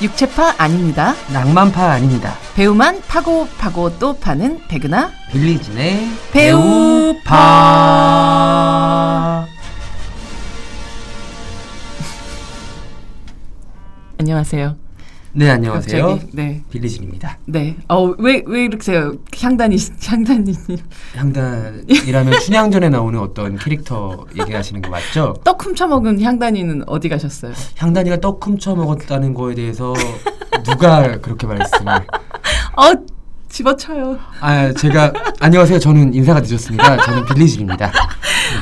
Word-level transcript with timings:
육체파 0.00 0.54
아닙니다. 0.58 1.14
낭만파 1.32 1.90
아닙니다. 1.90 2.34
배우만 2.54 3.02
파고 3.08 3.48
파고 3.58 3.98
또 3.98 4.16
파는 4.18 4.68
백은하 4.68 5.10
빌리진의 5.32 6.06
배우파. 6.32 7.28
안녕하세요. 14.18 14.87
네 15.38 15.50
안녕하세요. 15.50 16.04
갑자기, 16.04 16.30
네. 16.36 16.60
빌리진입니다. 16.68 17.38
네. 17.44 17.76
어, 17.86 18.06
왜, 18.18 18.42
왜 18.44 18.64
이렇게세요? 18.64 19.12
향단이, 19.40 19.76
향단이. 20.04 20.52
향단이라면 21.14 22.32
춘향전에 22.42 22.88
나오는 22.88 23.20
어떤 23.20 23.56
캐릭터 23.56 24.26
얘기하시는 24.36 24.82
거 24.82 24.90
맞죠? 24.90 25.34
떡 25.44 25.64
훔쳐 25.64 25.86
먹은 25.86 26.20
향단이는 26.20 26.82
어디 26.88 27.08
가셨어요? 27.08 27.52
향단이가 27.76 28.16
떡 28.20 28.44
훔쳐 28.44 28.74
먹었다는 28.74 29.32
거에 29.32 29.54
대해서 29.54 29.94
누가 30.64 31.16
그렇게 31.20 31.46
말씀을? 31.46 31.92
어, 31.94 32.92
집어쳐요. 33.48 34.18
아 34.40 34.72
제가 34.72 35.12
안녕하세요. 35.40 35.78
저는 35.78 36.12
인사가 36.14 36.40
늦었습니다. 36.40 36.98
저는 36.98 37.24
빌리진입니다. 37.26 37.90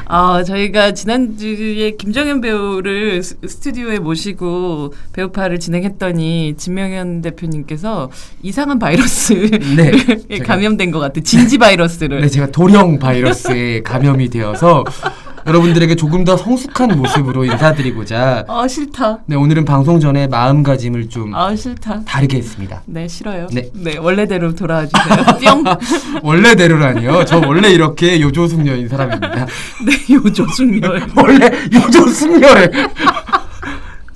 아, 0.07 0.43
저희가 0.45 0.93
지난주에 0.95 1.93
김정현 1.93 2.41
배우를 2.41 3.23
스- 3.23 3.37
스튜디오에 3.47 3.99
모시고 3.99 4.95
배우파를 5.13 5.59
진행했더니 5.59 6.55
진명현 6.57 7.23
대표님께서 7.23 8.11
이상한 8.43 8.79
바이러스 8.79 9.33
네, 9.77 9.93
에 10.31 10.39
감염된 10.39 10.93
것 10.93 11.01
같아. 11.01 11.21
진지 11.21 11.59
바이러스를. 11.59 12.21
네 12.21 12.29
제가 12.29 12.47
도령 12.53 12.99
바이러스에 12.99 13.83
감염이 13.83 14.31
되어서 14.31 14.85
여러분들에게 15.47 15.95
조금 15.95 16.25
더 16.25 16.37
성숙한 16.37 16.97
모습으로 16.99 17.45
인사드리고자 17.45 18.45
아, 18.49 18.67
싫다. 18.69 19.21
네 19.27 19.37
오늘은 19.37 19.65
방송 19.65 20.01
전에 20.01 20.27
마음가짐을 20.27 21.09
좀 21.09 21.35
아, 21.35 21.55
싫다. 21.55 22.03
다르게 22.05 22.39
했습니다. 22.39 22.83
네, 22.87 23.07
싫어요. 23.07 23.47
네. 23.53 23.71
원래대로 23.99 24.55
돌아와 24.55 24.87
주세요. 24.87 25.25
뿅. 25.63 25.65
원래대로라니요. 26.23 27.25
저 27.27 27.39
원래 27.39 27.71
이렇게 27.71 28.21
요조숙녀인 28.21 28.89
사람입니다. 28.89 29.47
네, 29.87 30.15
요조숙녀. 30.15 30.89
원래 31.17 31.51
요조숙녀래. 31.73 32.71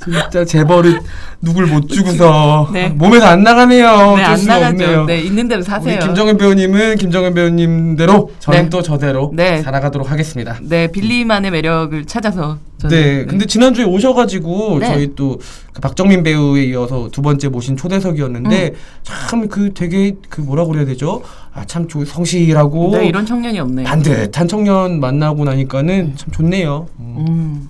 진짜 0.04 0.44
재벌은 0.44 1.00
누굴 1.42 1.66
못 1.66 1.88
주고서 1.88 2.68
네. 2.72 2.88
몸에서 2.88 3.26
안 3.26 3.42
나가네요. 3.42 4.16
네, 4.16 4.22
안 4.24 4.44
나가죠. 4.44 4.66
없네요. 4.68 5.04
네, 5.06 5.20
있는 5.20 5.48
대로 5.48 5.62
사세요. 5.62 5.96
우리 5.96 6.06
김정은 6.06 6.36
배우님은 6.38 6.96
김정은 6.96 7.34
배우님대로 7.34 8.30
저는 8.38 8.62
네. 8.64 8.68
또 8.70 8.82
저대로 8.82 9.30
네. 9.34 9.60
살아가도록 9.62 10.10
하겠습니다. 10.10 10.58
네, 10.62 10.86
빌리만의 10.88 11.50
매력을 11.50 12.04
찾아서 12.06 12.58
저는 12.78 12.96
네, 12.96 13.24
근데 13.26 13.44
지난주에 13.46 13.84
오셔가지고 13.84 14.78
네. 14.80 14.86
저희 14.86 15.14
또 15.14 15.38
그 15.72 15.80
박정민 15.80 16.24
배우에 16.24 16.64
이어서 16.64 17.08
두 17.12 17.22
번째 17.22 17.48
모신 17.48 17.76
초대석이었는데 17.76 18.64
음. 18.70 18.74
참그 19.04 19.72
되게 19.74 20.16
그 20.28 20.40
뭐라 20.40 20.64
그래야 20.64 20.84
되죠? 20.84 21.22
아 21.54 21.64
참 21.64 21.86
성실하고 21.88 22.90
네, 22.96 23.06
이런 23.06 23.24
청년이 23.24 23.58
없네요. 23.60 23.86
반듯한 23.86 24.48
청년 24.48 24.98
만나고 24.98 25.44
나니까는 25.44 26.14
참 26.16 26.30
좋네요. 26.32 26.88
음. 26.98 27.14
음. 27.28 27.68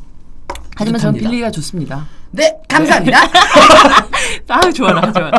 하지만 0.76 0.98
저는 0.98 1.12
뿌듯합니다. 1.14 1.30
빌리가 1.30 1.50
좋습니다. 1.50 2.06
네, 2.32 2.56
감사합니다. 2.68 3.18
아 4.48 4.70
좋아라 4.70 5.12
좋아. 5.12 5.30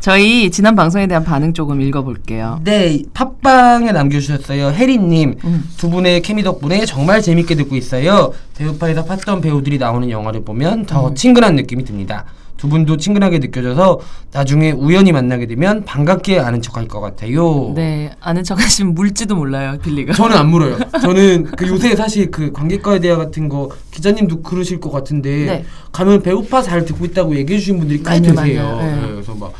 저희 0.00 0.50
지난 0.50 0.74
방송에 0.74 1.06
대한 1.06 1.24
반응 1.24 1.52
조금 1.52 1.80
읽어볼게요. 1.80 2.60
네, 2.64 3.02
팟빵에 3.14 3.92
남겨주셨어요. 3.92 4.70
혜리님, 4.72 5.36
음. 5.44 5.70
두 5.76 5.88
분의 5.90 6.22
케미 6.22 6.42
덕분에 6.42 6.84
정말 6.86 7.22
재밌게 7.22 7.54
듣고 7.54 7.76
있어요. 7.76 8.32
배우파에서 8.58 9.04
팠던 9.04 9.42
배우들이 9.42 9.78
나오는 9.78 10.10
영화를 10.10 10.44
보면 10.44 10.86
더 10.86 11.08
음. 11.08 11.14
친근한 11.14 11.54
느낌이 11.54 11.84
듭니다. 11.84 12.24
두 12.60 12.68
분도 12.68 12.98
친근하게 12.98 13.38
느껴져서 13.38 14.00
나중에 14.32 14.70
우연히 14.72 15.12
만나게 15.12 15.46
되면 15.46 15.82
반갑게 15.86 16.40
아는 16.40 16.60
척할 16.60 16.88
것 16.88 17.00
같아요. 17.00 17.72
네 17.74 18.10
아는 18.20 18.44
척하시면 18.44 18.92
물지도 18.94 19.34
몰라요 19.34 19.78
빌리가. 19.82 20.12
저는 20.12 20.36
안 20.36 20.50
물어요. 20.50 20.76
저는 21.00 21.44
그 21.56 21.66
요새 21.68 21.96
사실 21.96 22.30
그 22.30 22.52
관객과의 22.52 23.00
대화 23.00 23.16
같은 23.16 23.48
거 23.48 23.70
기자님도 23.92 24.42
그러실 24.42 24.78
것 24.78 24.90
같은데 24.90 25.46
네. 25.46 25.64
가면 25.90 26.20
배우파 26.22 26.60
잘 26.60 26.84
듣고 26.84 27.06
있다고 27.06 27.34
얘기해 27.34 27.58
주신 27.58 27.78
분들이 27.78 28.02
꽤. 28.02 28.30
많요. 28.30 28.76
네. 28.82 28.94
네, 29.00 29.08
그래서 29.10 29.34
막 29.34 29.54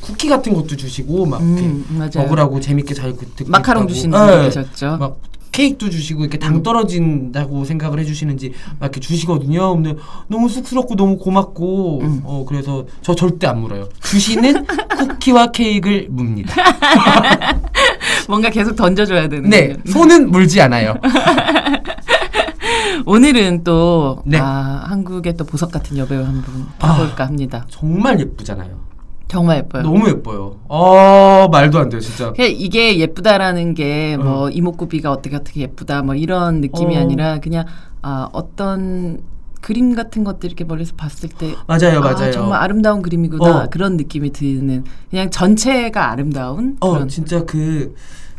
쿠키 0.00 0.28
같은 0.28 0.54
것도 0.54 0.76
주시고 0.76 1.26
막 1.26 1.40
음. 1.40 1.84
먹으라고 2.14 2.60
재밌게 2.60 2.94
잘 2.94 3.12
그- 3.16 3.26
듣고 3.34 3.50
마카롱 3.50 3.82
있다고. 3.82 3.92
주시는 3.92 4.24
네. 4.24 4.32
분 4.34 4.42
계셨죠. 4.44 4.96
막 5.00 5.16
케이크도 5.56 5.88
주시고 5.88 6.20
이렇게 6.20 6.38
당 6.38 6.62
떨어진다고 6.62 7.64
생각을 7.64 7.98
해주시는지 8.00 8.52
막 8.78 8.86
이렇게 8.86 9.00
주시거든요. 9.00 9.74
근데 9.74 9.96
너무 10.28 10.50
쑥스럽고 10.50 10.96
너무 10.96 11.16
고맙고 11.16 12.00
음. 12.02 12.20
어 12.24 12.44
그래서 12.46 12.84
저 13.00 13.14
절대 13.14 13.46
안 13.46 13.60
물어요. 13.60 13.88
주시는 14.02 14.66
쿠키와 14.98 15.52
케이크를 15.52 16.08
묵니다. 16.10 16.54
뭔가 18.28 18.50
계속 18.50 18.76
던져줘야 18.76 19.28
되는. 19.28 19.48
네, 19.48 19.76
손은 19.86 20.30
물지 20.30 20.60
않아요. 20.60 20.96
오늘은 23.06 23.64
또 23.64 24.22
네. 24.26 24.38
아, 24.38 24.84
한국의 24.88 25.36
또 25.36 25.44
보석 25.44 25.72
같은 25.72 25.96
여배우 25.96 26.22
한분 26.22 26.66
아. 26.80 26.88
봐볼까 26.88 27.26
합니다. 27.26 27.64
정말 27.70 28.20
예쁘잖아요. 28.20 28.85
정말 29.28 29.58
예뻐요. 29.58 29.82
너무 29.82 30.08
예뻐요. 30.08 30.56
어 30.68 31.48
말도 31.50 31.78
안 31.78 31.88
돼요, 31.88 32.00
진짜. 32.00 32.32
이게 32.38 32.98
예쁘다라는 32.98 33.74
게뭐 33.74 34.46
어. 34.46 34.50
이목구비가 34.50 35.10
어떻게 35.10 35.36
어떻게 35.36 35.62
예쁘다 35.62 36.02
뭐 36.02 36.14
이런 36.14 36.60
느낌이 36.60 36.96
어. 36.96 37.00
아니라 37.00 37.40
그냥 37.40 37.64
아 38.02 38.28
어떤 38.32 39.20
그림 39.60 39.96
같은 39.96 40.22
것들 40.22 40.46
이렇게 40.48 40.62
멀리서 40.64 40.94
봤을 40.96 41.28
때 41.28 41.54
맞아요, 41.66 41.98
아, 41.98 42.12
맞아요. 42.12 42.30
정말 42.30 42.60
아름다운 42.62 43.02
그림이구나 43.02 43.64
어. 43.64 43.68
그런 43.68 43.96
느낌이 43.96 44.30
드는 44.30 44.84
그냥 45.10 45.30
전체가 45.30 46.12
아름다운 46.12 46.76
어 46.78 46.92
그런 46.92 47.08
진짜 47.08 47.44
그 47.44 47.94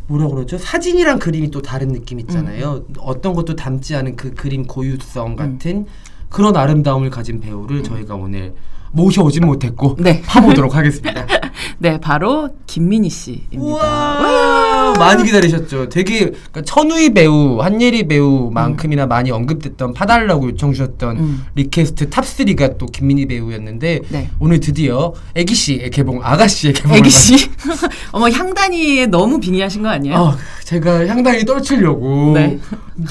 뭐라 0.06 0.26
그러죠? 0.28 0.56
사진이랑 0.56 1.18
그림이 1.18 1.50
또 1.50 1.60
다른 1.60 1.88
느낌 1.88 2.18
있잖아요. 2.20 2.82
음. 2.88 2.94
어떤 2.98 3.34
것도 3.34 3.56
담지 3.56 3.94
않은 3.94 4.16
그 4.16 4.32
그림 4.32 4.66
고유성 4.66 5.36
같은 5.36 5.84
그런 6.30 6.56
아름다움을 6.56 7.10
가진 7.10 7.40
배우를 7.40 7.82
저희가 7.82 8.14
오늘 8.14 8.54
모셔오지는 8.92 9.46
못했고 9.46 9.96
음. 9.98 10.04
네. 10.04 10.22
파보도록 10.22 10.74
하겠습니다. 10.74 11.26
네 11.78 11.98
바로 12.00 12.50
김민희 12.66 13.08
씨입니다. 13.10 13.60
우와 13.62 14.94
많이 14.98 15.24
기다리셨죠. 15.24 15.88
되게 15.88 16.26
그러니까 16.30 16.62
천우희 16.62 17.14
배우, 17.14 17.60
한예리 17.60 18.08
배우만큼이나 18.08 19.06
많이 19.06 19.30
언급됐던 19.30 19.92
파달라고 19.94 20.48
요청 20.50 20.72
주셨던 20.72 21.16
음. 21.18 21.44
request 21.54 22.10
top 22.10 22.24
3가 22.24 22.78
또 22.78 22.86
김민희 22.86 23.26
배우였는데 23.26 24.00
네. 24.08 24.30
오늘 24.38 24.60
드디어 24.60 25.12
애기 25.34 25.54
씨의 25.54 25.90
개봉, 25.90 26.20
아가 26.22 26.46
씨의 26.48 26.72
개봉. 26.74 26.96
애기 26.96 27.10
씨 27.10 27.50
어머 28.12 28.28
향단이에 28.28 29.06
너무 29.06 29.38
빙의하신 29.40 29.82
거 29.82 29.88
아니에요? 29.88 30.16
아, 30.16 30.36
제가 30.64 31.06
향단이 31.06 31.44
떨치려고 31.44 32.32
네. 32.34 32.58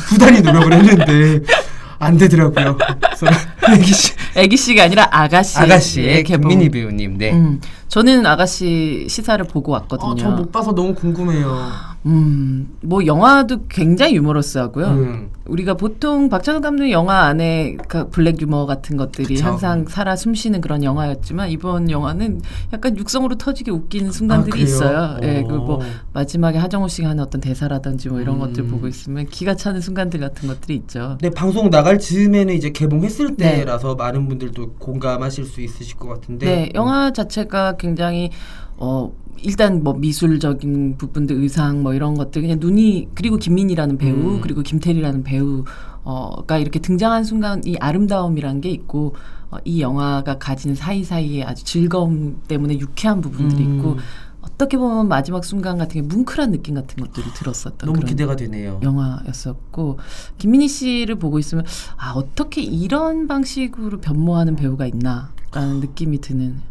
부단히 0.10 0.42
노력을 0.42 0.74
했는데 0.74 1.46
안 2.00 2.18
되더라고요. 2.18 2.78
애기 3.74 3.94
씨, 3.94 4.14
애기 4.36 4.58
씨가 4.58 4.84
아니라 4.84 5.08
아가씨 5.12 5.58
아가씨의 5.58 6.24
김민희 6.24 6.70
배우님. 6.70 7.18
네. 7.18 7.32
음, 7.32 7.60
저는 7.88 8.26
아가씨 8.26 9.08
시사를 9.10 9.44
보고 9.46 9.72
왔거든요. 9.72 10.12
아, 10.12 10.16
저못 10.16 10.52
봐서 10.52 10.74
너무 10.74 10.94
궁금해요. 10.94 11.72
음, 12.06 12.70
뭐 12.82 13.06
영화도 13.06 13.68
굉장히 13.68 14.16
유머러스하고요. 14.16 14.88
음. 14.88 15.30
우리가 15.46 15.76
보통 15.76 16.30
박찬욱 16.30 16.62
감독의 16.62 16.92
영화 16.92 17.22
안에 17.22 17.78
그 17.88 18.10
블랙 18.10 18.42
유머 18.42 18.66
같은 18.66 18.98
것들이 18.98 19.36
그쵸. 19.36 19.46
항상 19.46 19.86
살아 19.88 20.16
숨쉬는 20.16 20.62
그런 20.62 20.84
영화였지만 20.84 21.50
이번 21.50 21.90
영화는 21.90 22.42
약간 22.74 22.98
육성으로 22.98 23.36
터지게 23.36 23.72
웃기는 23.72 24.12
순간들이 24.12 24.60
아? 24.60 24.64
있어요. 24.64 25.18
예, 25.24 25.40
어. 25.40 25.48
그뭐 25.48 25.80
마지막에 26.14 26.58
하정우 26.58 26.90
씨가 26.90 27.10
하는 27.10 27.24
어떤 27.24 27.40
대사라든지 27.40 28.10
뭐 28.10 28.20
이런 28.20 28.36
음. 28.36 28.40
것들 28.40 28.68
보고 28.68 28.88
있으면 28.88 29.26
기가 29.28 29.56
차는 29.56 29.82
순간들 29.82 30.20
같은 30.20 30.48
것들이 30.50 30.76
있죠. 30.76 31.18
네, 31.22 31.30
방송 31.30 31.70
나갈 31.70 31.98
즈음에는 32.00 32.54
이제 32.54 32.70
개봉했을 32.72 33.36
네. 33.38 33.60
때라서 33.60 33.96
많은 33.96 34.28
분들도 34.28 34.74
공감하실 34.74 35.46
수 35.46 35.62
있으실 35.62 35.98
것 35.98 36.10
같은데. 36.10 36.46
네, 36.46 36.72
영화 36.76 37.12
자체가 37.12 37.77
굉장히 37.78 38.32
어 38.78 39.12
일단 39.42 39.84
뭐 39.84 39.94
미술적인 39.94 40.98
부분들 40.98 41.36
의상 41.38 41.84
뭐 41.84 41.94
이런 41.94 42.16
것들 42.16 42.42
그냥 42.42 42.58
눈이 42.60 43.10
그리고 43.14 43.38
김민희라는 43.38 43.98
배우 43.98 44.16
음. 44.16 44.42
그리고 44.42 44.62
김태리라는 44.62 45.24
배우 45.24 45.64
어가 46.04 46.58
이렇게 46.58 46.80
등장한 46.80 47.24
순간 47.24 47.62
이 47.66 47.76
아름다움이란 47.78 48.62
게 48.62 48.70
있고 48.70 49.16
어, 49.50 49.58
이 49.64 49.82
영화가 49.82 50.40
가진 50.40 50.76
사이사이에 50.76 51.44
아주 51.44 51.64
즐거움 51.64 52.42
때문에 52.48 52.80
유쾌한 52.80 53.22
부분들이 53.22 53.66
음. 53.66 53.78
있고 53.78 53.98
어떻게 54.42 54.78
보면 54.78 55.08
마지막 55.08 55.44
순간 55.44 55.78
같은 55.78 56.02
게 56.02 56.08
뭉클한 56.08 56.52
느낌 56.52 56.76
같은 56.76 57.04
것들이 57.04 57.26
들었었던 57.34 57.78
너무 57.80 57.94
그런 57.94 58.10
기대가 58.10 58.36
되네요. 58.36 58.80
영화였었고 58.82 60.00
김민희 60.38 60.68
씨를 60.68 61.16
보고 61.16 61.38
있으면 61.38 61.66
아 61.98 62.14
어떻게 62.16 62.62
이런 62.62 63.28
방식으로 63.28 64.00
변모하는 64.00 64.56
배우가 64.56 64.88
있나라는 64.88 65.80
느낌이 65.82 66.22
드는 66.22 66.62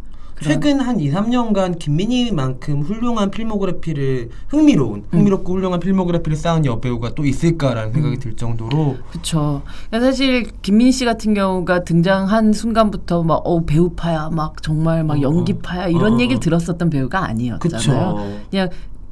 최근 0.41 0.81
한 0.81 1.01
2, 1.01 1.11
3년간 1.11 1.79
김민희만큼 1.79 2.83
훌륭한 2.83 3.31
필모그래피를 3.31 4.29
흥미로운, 4.49 5.05
흥미롭고 5.11 5.55
훌륭한 5.55 5.81
필모그래피를 5.81 6.37
쌓은 6.37 6.65
여배우가 6.67 7.15
또 7.15 7.25
있을까라는 7.25 7.93
생각이 7.93 8.19
들 8.19 8.37
정도로. 8.37 8.97
그러니까 9.91 10.01
사실 10.01 10.51
김민희 10.63 10.93
씨 10.93 11.05
같은 11.05 11.35
경우가 11.35 11.85
등장한 11.85 12.53
순간부터 12.53 13.23
막 13.23 13.37
어, 13.45 13.65
배우파야, 13.65 14.31
막 14.31 14.63
정말 14.63 15.05
막 15.05 15.19
어, 15.19 15.23
연기파야 15.23 15.89
이런 15.89 16.15
어, 16.15 16.21
얘기를 16.21 16.37
어. 16.37 16.41
들었었던 16.41 16.91
배우가 16.91 17.25
아니었잖아요. 17.25 18.15
그쵸. 18.15 18.41
그냥 18.51 18.69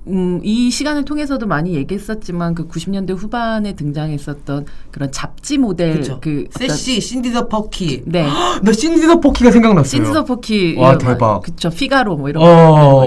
음, 0.07 0.41
이 0.43 0.71
시간을 0.71 1.05
통해서도 1.05 1.47
많이 1.47 1.75
얘기했었지만 1.75 2.55
그 2.55 2.69
90년대 2.69 3.17
후반에 3.17 3.75
등장했었던 3.75 4.67
그런 4.91 5.11
잡지 5.11 5.57
모델 5.57 5.95
그쵸. 5.95 6.19
그 6.21 6.47
세시, 6.51 7.01
신디 7.01 7.33
더 7.33 7.49
퍼키. 7.49 8.03
네. 8.07 8.27
나 8.63 8.73
신디 8.73 9.07
더 9.07 9.21
퍼키가 9.21 9.51
생각났어요. 9.51 9.89
신디 9.89 10.13
더 10.13 10.25
퍼키 10.25 10.77
와, 10.77 10.91
이런 10.91 10.99
대박. 10.99 11.19
막, 11.19 11.43
그쵸 11.43 11.71
피가로 11.71 12.17
뭐 12.17 12.29
이런 12.29 12.43
어, 12.43 12.47
거 12.47 13.07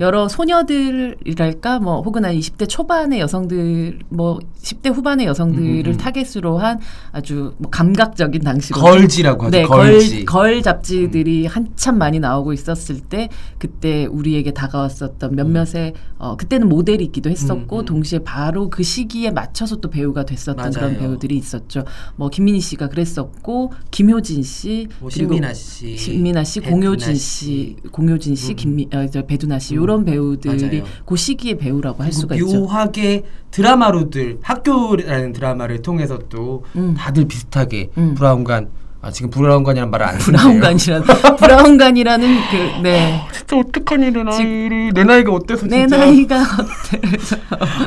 여러, 0.00 0.18
와. 0.18 0.22
여러 0.22 0.28
소녀들이랄까 0.28 1.80
뭐 1.80 2.00
혹은 2.02 2.24
한 2.24 2.34
20대 2.34 2.68
초반의 2.68 3.20
여성들 3.20 4.00
뭐 4.08 4.38
10대 4.62 4.92
후반의 4.92 5.26
여성들을 5.26 5.86
음, 5.86 5.92
음. 5.92 5.96
타겟으로 5.96 6.58
한 6.58 6.78
아주 7.12 7.54
뭐 7.58 7.70
감각적인 7.70 8.42
당시로 8.42 8.80
girl지라고 8.80 9.46
하죠. 9.46 9.56
네, 9.56 9.62
girl지. 9.64 10.20
음. 10.20 10.24
girl, 10.24 10.52
girl 10.52 10.62
잡지들이 10.62 11.46
한참 11.46 11.98
많이 11.98 12.18
나오고 12.18 12.52
있었을 12.52 13.00
때 13.00 13.28
그때 13.58 14.06
우리에게 14.06 14.52
다가왔었던 14.52 15.34
몇몇의 15.34 15.94
어, 16.18 16.36
그때는 16.36 16.68
모델이기도 16.68 17.30
했었고 17.30 17.76
음, 17.76 17.80
음. 17.80 17.84
동시에 17.84 18.20
바로 18.20 18.70
그 18.70 18.82
시기에 18.82 19.30
맞춰서 19.30 19.76
또 19.76 19.90
배우가 19.90 20.24
됐었던 20.24 20.56
맞아요. 20.56 20.72
그런 20.72 20.96
배우들이 20.98 21.36
있었죠. 21.36 21.84
뭐 22.16 22.28
김민희 22.28 22.60
씨가 22.60 22.88
그랬었고 22.88 23.72
김효진 23.90 24.42
씨 24.42 24.86
뭐 25.00 25.10
그리고 25.12 25.34
신민아 25.34 25.54
씨, 25.54 25.96
신민아 25.96 26.44
씨, 26.44 26.60
공효진 26.60 27.14
씨, 27.14 27.76
공효진 27.92 28.34
씨, 28.34 28.52
음. 28.52 28.56
김미, 28.56 28.88
어, 28.92 29.06
저 29.12 29.22
배두나 29.22 29.58
씨 29.58 29.74
음. 29.74 29.82
이런 29.86 30.04
배우들이 30.04 30.80
맞아요. 30.80 30.84
그 31.06 31.16
시기의 31.16 31.58
배우라고 31.58 32.02
할 32.02 32.12
수가 32.12 32.34
있죠. 32.34 32.46
묘하게 32.46 33.22
드라마로들 33.52 34.38
학교라는 34.42 35.32
드라마를 35.32 35.80
통해서 35.82 36.18
또 36.28 36.64
음. 36.74 36.94
다들 36.98 37.26
비슷하게 37.26 37.90
음. 37.96 38.14
브라운관 38.14 38.68
아 39.02 39.10
지금 39.12 39.30
브라운관이란 39.30 39.90
말을 39.90 40.06
안 40.06 40.18
브라운관이라는 40.18 41.06
브라운관이라는 41.38 42.26
그 42.50 42.82
네. 42.82 43.20
진짜 43.32 43.58
어떡하니 43.58 44.10
내 44.10 44.22
나이를 44.24 44.92
내 44.92 45.04
나이가 45.04 45.32
어때서 45.32 45.66
내 45.66 45.80
진짜 45.86 45.98
나이가 45.98 46.40
어때서 46.40 47.36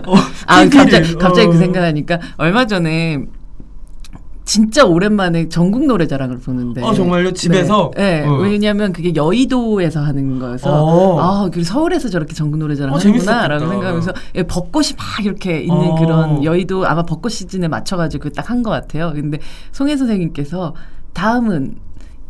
어, 0.05 0.15
아 0.45 0.63
TV를, 0.63 0.69
갑자기 0.69 1.15
갑자기 1.15 1.47
어. 1.47 1.51
그 1.51 1.57
생각하니까 1.57 2.19
얼마 2.37 2.65
전에 2.65 3.25
진짜 4.49 4.83
오랜만에 4.83 5.47
전국 5.47 5.85
노래자랑을 5.85 6.39
보는데 6.39 6.81
어, 6.81 6.91
정말요? 6.91 7.33
집에서? 7.33 7.91
네, 7.95 8.21
네. 8.21 8.27
어. 8.27 8.33
왜냐하면 8.37 8.91
그게 8.91 9.13
여의도에서 9.13 9.99
하는 10.01 10.39
거여서 10.39 10.71
어. 10.71 11.19
아 11.21 11.49
그리고 11.51 11.65
서울에서 11.65 12.09
저렇게 12.09 12.33
전국 12.33 12.57
노래자랑 12.57 12.95
어, 12.95 12.97
하는구나라고. 12.97 13.67
생각하면서 13.69 14.11
예, 14.33 14.43
벚꽃이 14.43 14.87
막 14.97 15.23
이렇게 15.23 15.59
있는 15.61 15.75
어. 15.91 15.95
그런 15.99 16.43
여의도 16.43 16.87
아마 16.87 17.03
벚꽃 17.03 17.31
시즌에 17.31 17.67
맞춰가지고 17.67 18.29
딱 18.31 18.49
한 18.49 18.63
것 18.63 18.71
같아요. 18.71 19.11
근데 19.13 19.37
송혜 19.71 19.95
선생님께서 19.95 20.73
다음은 21.13 21.75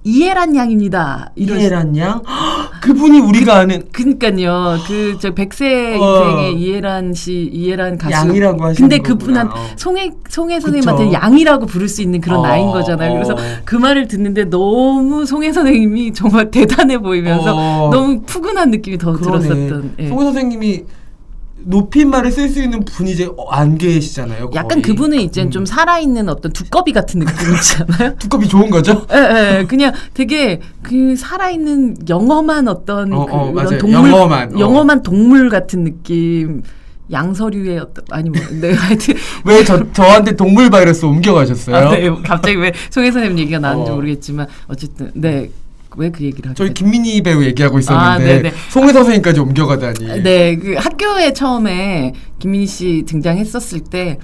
이해란 0.03 0.57
양입니다. 0.57 1.31
이해란 1.37 1.95
양 1.95 2.21
헉, 2.27 2.68
그분이 2.81 3.19
우리가 3.19 3.57
아는 3.57 3.83
그니까요. 3.91 4.77
그 4.87 5.17
저 5.19 5.33
백세 5.33 5.97
어. 5.99 6.23
인생의 6.29 6.53
이해란 6.61 7.13
씨, 7.13 7.49
이해란 7.51 7.97
가수. 7.97 8.13
양이라고 8.13 8.63
하시는 8.63 8.89
근데. 8.89 9.01
그분한 9.03 9.47
어. 9.47 9.53
송혜 9.75 10.11
송혜 10.29 10.59
선생님한테. 10.59 11.11
양이라고 11.13 11.65
부를 11.65 11.87
수 11.89 12.01
있는 12.01 12.21
그런 12.21 12.39
어, 12.39 12.43
나이인 12.43 12.67
거잖아요. 12.71 13.13
그래서 13.13 13.33
어. 13.33 13.37
그 13.65 13.75
말을 13.75 14.07
듣는데 14.07 14.45
너무 14.45 15.25
송혜 15.25 15.51
선생님이 15.51 16.13
정말 16.13 16.49
대단해 16.51 16.97
보이면서 16.99 17.53
어. 17.55 17.89
너무 17.91 18.21
푸근한 18.21 18.71
느낌이 18.71 18.97
더 18.97 19.13
그러네. 19.13 19.47
들었었던. 19.47 19.93
예. 19.99 20.07
송혜 20.07 20.23
선생님이 20.25 20.83
높임말을 21.65 22.31
쓸 22.31 22.49
수 22.49 22.61
있는 22.61 22.83
분이 22.83 23.11
이제 23.11 23.25
어, 23.37 23.49
안 23.51 23.77
계시잖아요. 23.77 24.51
약간 24.55 24.81
거의. 24.81 24.83
그분은 24.83 25.19
이제 25.19 25.43
음. 25.43 25.51
좀 25.51 25.65
살아있는 25.65 26.29
어떤 26.29 26.51
두꺼비 26.53 26.91
같은 26.93 27.19
느낌 27.19 27.33
있잖아요. 27.55 28.15
두껍이 28.19 28.47
좋은 28.47 28.69
거죠? 28.69 29.05
예, 29.13 29.59
예, 29.59 29.65
그냥 29.65 29.93
되게 30.13 30.59
그 30.81 31.15
살아있는 31.15 31.97
영험한 32.09 32.67
어떤 32.67 33.11
어, 33.13 33.25
그 33.25 33.31
어, 33.33 33.51
그런. 33.51 33.77
동물, 33.77 34.09
영험한, 34.11 34.55
어. 34.55 34.59
영험한 34.59 35.03
동물 35.03 35.49
같은 35.49 35.83
느낌. 35.83 36.63
양서류의 37.11 37.79
어떤 37.79 38.05
아니 38.11 38.29
뭐 38.29 38.39
네, 38.61 38.71
하여튼 38.77 39.15
왜 39.43 39.63
저 39.63 39.91
저한테 39.93 40.35
동물 40.35 40.69
바이러스 40.69 41.05
옮겨가셨어요? 41.05 41.75
아, 41.75 41.89
네, 41.89 42.07
갑자기 42.23 42.55
왜 42.57 42.71
송혜 42.91 43.11
선생님 43.11 43.39
얘기가 43.39 43.57
나왔는지 43.57 43.89
어. 43.91 43.95
모르겠지만 43.95 44.45
어쨌든 44.67 45.09
네. 45.15 45.49
왜 45.99 46.09
그 46.11 46.23
얘기를 46.23 46.49
하게 46.49 46.57
저희? 46.57 46.73
김민희 46.73 47.21
배우 47.21 47.43
얘기하고 47.43 47.77
있었는데 47.79 48.49
아. 48.49 48.51
송혜 48.71 48.93
선생님까지 48.93 49.39
옮겨가다니. 49.39 50.23
네, 50.23 50.55
그 50.55 50.73
학교에 50.75 51.33
처음에 51.33 52.13
김민희 52.39 52.65
씨 52.67 53.03
등장했었을 53.07 53.81
때 53.81 54.17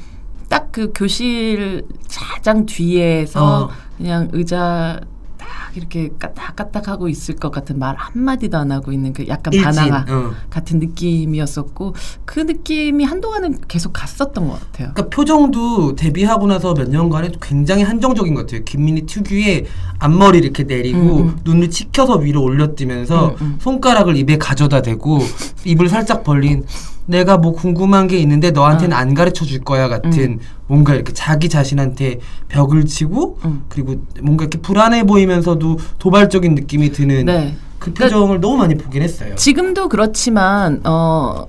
딱 0.50 0.66
그 0.72 0.92
교실 0.94 1.84
가장 2.14 2.66
뒤에서 2.66 3.64
어. 3.66 3.70
그냥 3.98 4.28
의자 4.34 5.00
딱 5.46 5.78
이렇게 5.78 6.10
까딱까딱 6.18 6.88
하고 6.88 7.08
있을 7.08 7.36
것 7.36 7.52
같은 7.52 7.78
말 7.78 7.96
한마디도 7.96 8.58
안 8.58 8.72
하고 8.72 8.92
있는 8.92 9.14
그 9.14 9.28
약간 9.28 9.54
일진, 9.54 9.72
반항아 9.72 10.06
어. 10.10 10.32
같은 10.50 10.80
느낌이었었고 10.80 11.94
그 12.26 12.40
느낌이 12.40 13.04
한동안은 13.04 13.60
계속 13.68 13.94
갔었던 13.94 14.48
것 14.48 14.54
같아요. 14.54 14.92
그러니까 14.94 15.10
표정도 15.10 15.96
데뷔하고 15.96 16.48
나서 16.48 16.74
몇 16.74 16.90
년간에 16.90 17.32
굉장히 17.42 17.84
한정적인 17.84 18.34
것 18.34 18.42
같아요. 18.42 18.64
김민희 18.64 19.06
특유의 19.06 19.66
앞머리 20.00 20.40
이렇게 20.40 20.64
내리고 20.64 21.18
음, 21.18 21.28
음. 21.28 21.40
눈을 21.44 21.70
치켜서 21.70 22.16
위로 22.16 22.42
올려뜨면서 22.44 23.28
음, 23.28 23.36
음. 23.42 23.58
손가락을 23.60 24.18
입에 24.18 24.38
가져다 24.38 24.82
대고 24.82 25.20
입을 25.64 25.90
살짝 25.90 26.24
벌린 26.24 26.66
내가 27.06 27.38
뭐 27.38 27.54
궁금한 27.54 28.08
게 28.08 28.18
있는데 28.18 28.52
너한테는 28.52 28.96
어. 28.96 29.00
안 29.00 29.14
가르쳐 29.14 29.46
줄 29.46 29.60
거야 29.64 29.88
같은 29.88 30.40
뭔가 30.68 30.96
이렇게 30.96 31.14
자기 31.14 31.50
자신한테 31.50 32.20
벽을 32.50 32.86
치고 32.86 33.40
음. 33.46 33.64
그리고 33.70 33.96
뭔가 34.22 34.44
이렇게 34.46 34.60
불안해 34.60 35.04
보이면서도 35.04 35.78
도발적인 36.00 36.56
느낌이 36.56 36.92
드는 36.92 37.26
네. 37.26 37.56
그 37.80 37.94
그러니까 37.94 38.18
표정을 38.18 38.42
너무 38.42 38.58
많이 38.58 38.76
보긴 38.76 39.04
했어요. 39.04 39.36
지금도 39.36 39.90
그렇지만 39.90 40.82
어 40.86 41.46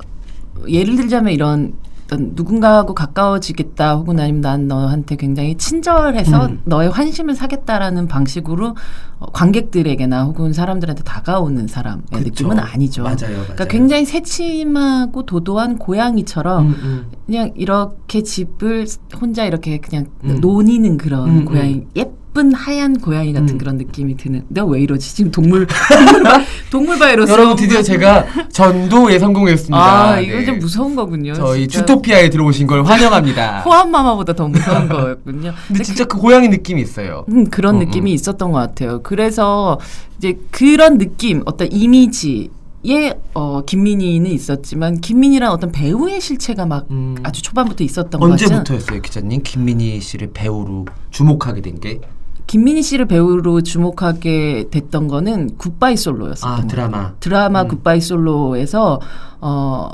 예를 0.69 0.97
들자면 0.97 1.33
이런 1.33 1.75
어떤 2.07 2.33
누군가하고 2.35 2.95
가까워지겠다 2.95 3.97
혹은 3.97 4.21
아니면 4.21 4.41
난 4.41 4.69
너한테 4.69 5.17
굉장히 5.17 5.57
친절해서 5.57 6.47
음. 6.47 6.61
너의 6.65 6.89
환심을 6.89 7.35
사겠다라는 7.35 8.07
방식으로 8.07 8.77
어, 9.19 9.27
관객들에게나 9.33 10.25
혹은 10.25 10.53
사람들한테 10.53 11.03
다가오는 11.03 11.67
사람의 11.67 12.05
그쵸. 12.11 12.25
느낌은 12.25 12.59
아니죠. 12.61 13.03
맞아요, 13.03 13.17
맞아요. 13.23 13.43
그러니까 13.43 13.65
굉장히 13.67 14.05
새침하고 14.05 15.25
도도한 15.27 15.79
고양이처럼 15.79 16.67
음, 16.67 16.75
음. 16.83 17.07
그냥 17.27 17.53
이렇게 17.57 18.23
집을 18.23 18.87
혼자 19.21 19.45
이렇게 19.45 19.79
그냥 19.79 20.07
음. 20.25 20.39
논이는 20.41 20.97
그런 20.99 21.29
음, 21.29 21.45
고양이 21.45 21.85
예쁜 21.97 22.26
하얀 22.53 22.99
고양이 22.99 23.33
같은 23.33 23.51
음. 23.55 23.59
그런 23.59 23.77
느낌이 23.77 24.17
드는 24.17 24.45
내가 24.49 24.67
왜 24.67 24.81
이러지 24.81 25.15
지금 25.15 25.31
동물 25.31 25.67
동물, 26.71 26.99
바, 26.99 27.07
바이러스 27.07 27.33
여러분 27.33 27.57
드디어 27.57 27.83
제가 27.83 28.27
전도에 28.53 29.19
성공했습니다. 29.19 29.77
아 29.77 30.21
이거 30.21 30.39
네. 30.39 30.45
좀 30.45 30.59
무서운 30.59 30.95
거군요 30.95 31.35
저희 31.35 31.69
진짜. 31.69 31.81
주토피아에 31.87 32.31
들어오신 32.31 32.67
걸 32.67 32.85
환영합니다. 32.85 33.61
호암 33.67 33.91
마마보다 33.91 34.33
더 34.35 34.49
무서운 34.49 34.89
거였군요 34.89 35.53
근데 35.69 35.83
진짜 35.85 36.05
그 36.05 36.19
고양이 36.19 36.49
느낌이 36.49 36.81
있어요. 36.83 37.25
음, 37.29 37.49
그런 37.51 37.77
음, 37.77 37.79
느낌이 37.81 38.11
음. 38.11 38.15
있었던 38.15 38.53
것 38.53 38.59
같아요. 38.59 39.01
그래서 39.03 39.79
이제 40.19 40.39
그런 40.51 40.99
느낌, 40.99 41.43
어떤 41.47 41.71
이미지에 41.71 43.19
어, 43.35 43.63
김민희는 43.65 44.31
있었지만 44.31 45.01
김민희란 45.01 45.51
어떤 45.51 45.71
배우의 45.73 46.21
실체가 46.21 46.67
막 46.67 46.87
음. 46.91 47.17
아주 47.23 47.43
초반부터 47.43 47.85
있었던 47.85 48.21
것 48.21 48.29
같아요. 48.29 48.33
언제부터였어요, 48.47 49.03
기자님? 49.03 49.43
김민희 49.43 50.01
씨를 50.01 50.31
배우로 50.33 50.87
주목하게 51.11 51.61
된 51.61 51.81
게? 51.81 52.01
김민희 52.47 52.83
씨를 52.83 53.07
배우로 53.07 53.63
주목하게 53.63 54.69
됐던 54.71 55.09
거는 55.09 55.57
굿바이 55.57 55.97
솔로였었던 55.97 56.65
아. 56.65 56.67
드라마. 56.67 57.15
드라마 57.21 57.63
음. 57.63 57.69
굿바이 57.69 58.01
솔로에서 58.01 59.01
어, 59.41 59.91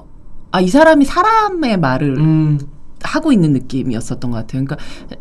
아, 0.51 0.61
이 0.61 0.69
사람이 0.69 1.05
사람의 1.05 1.79
말을 1.79 2.19
음. 2.19 2.61
하고 3.05 3.33
있는 3.33 3.53
느낌이었었던 3.53 4.31
것 4.31 4.37
같아요. 4.37 4.65
그러니까 4.65 4.77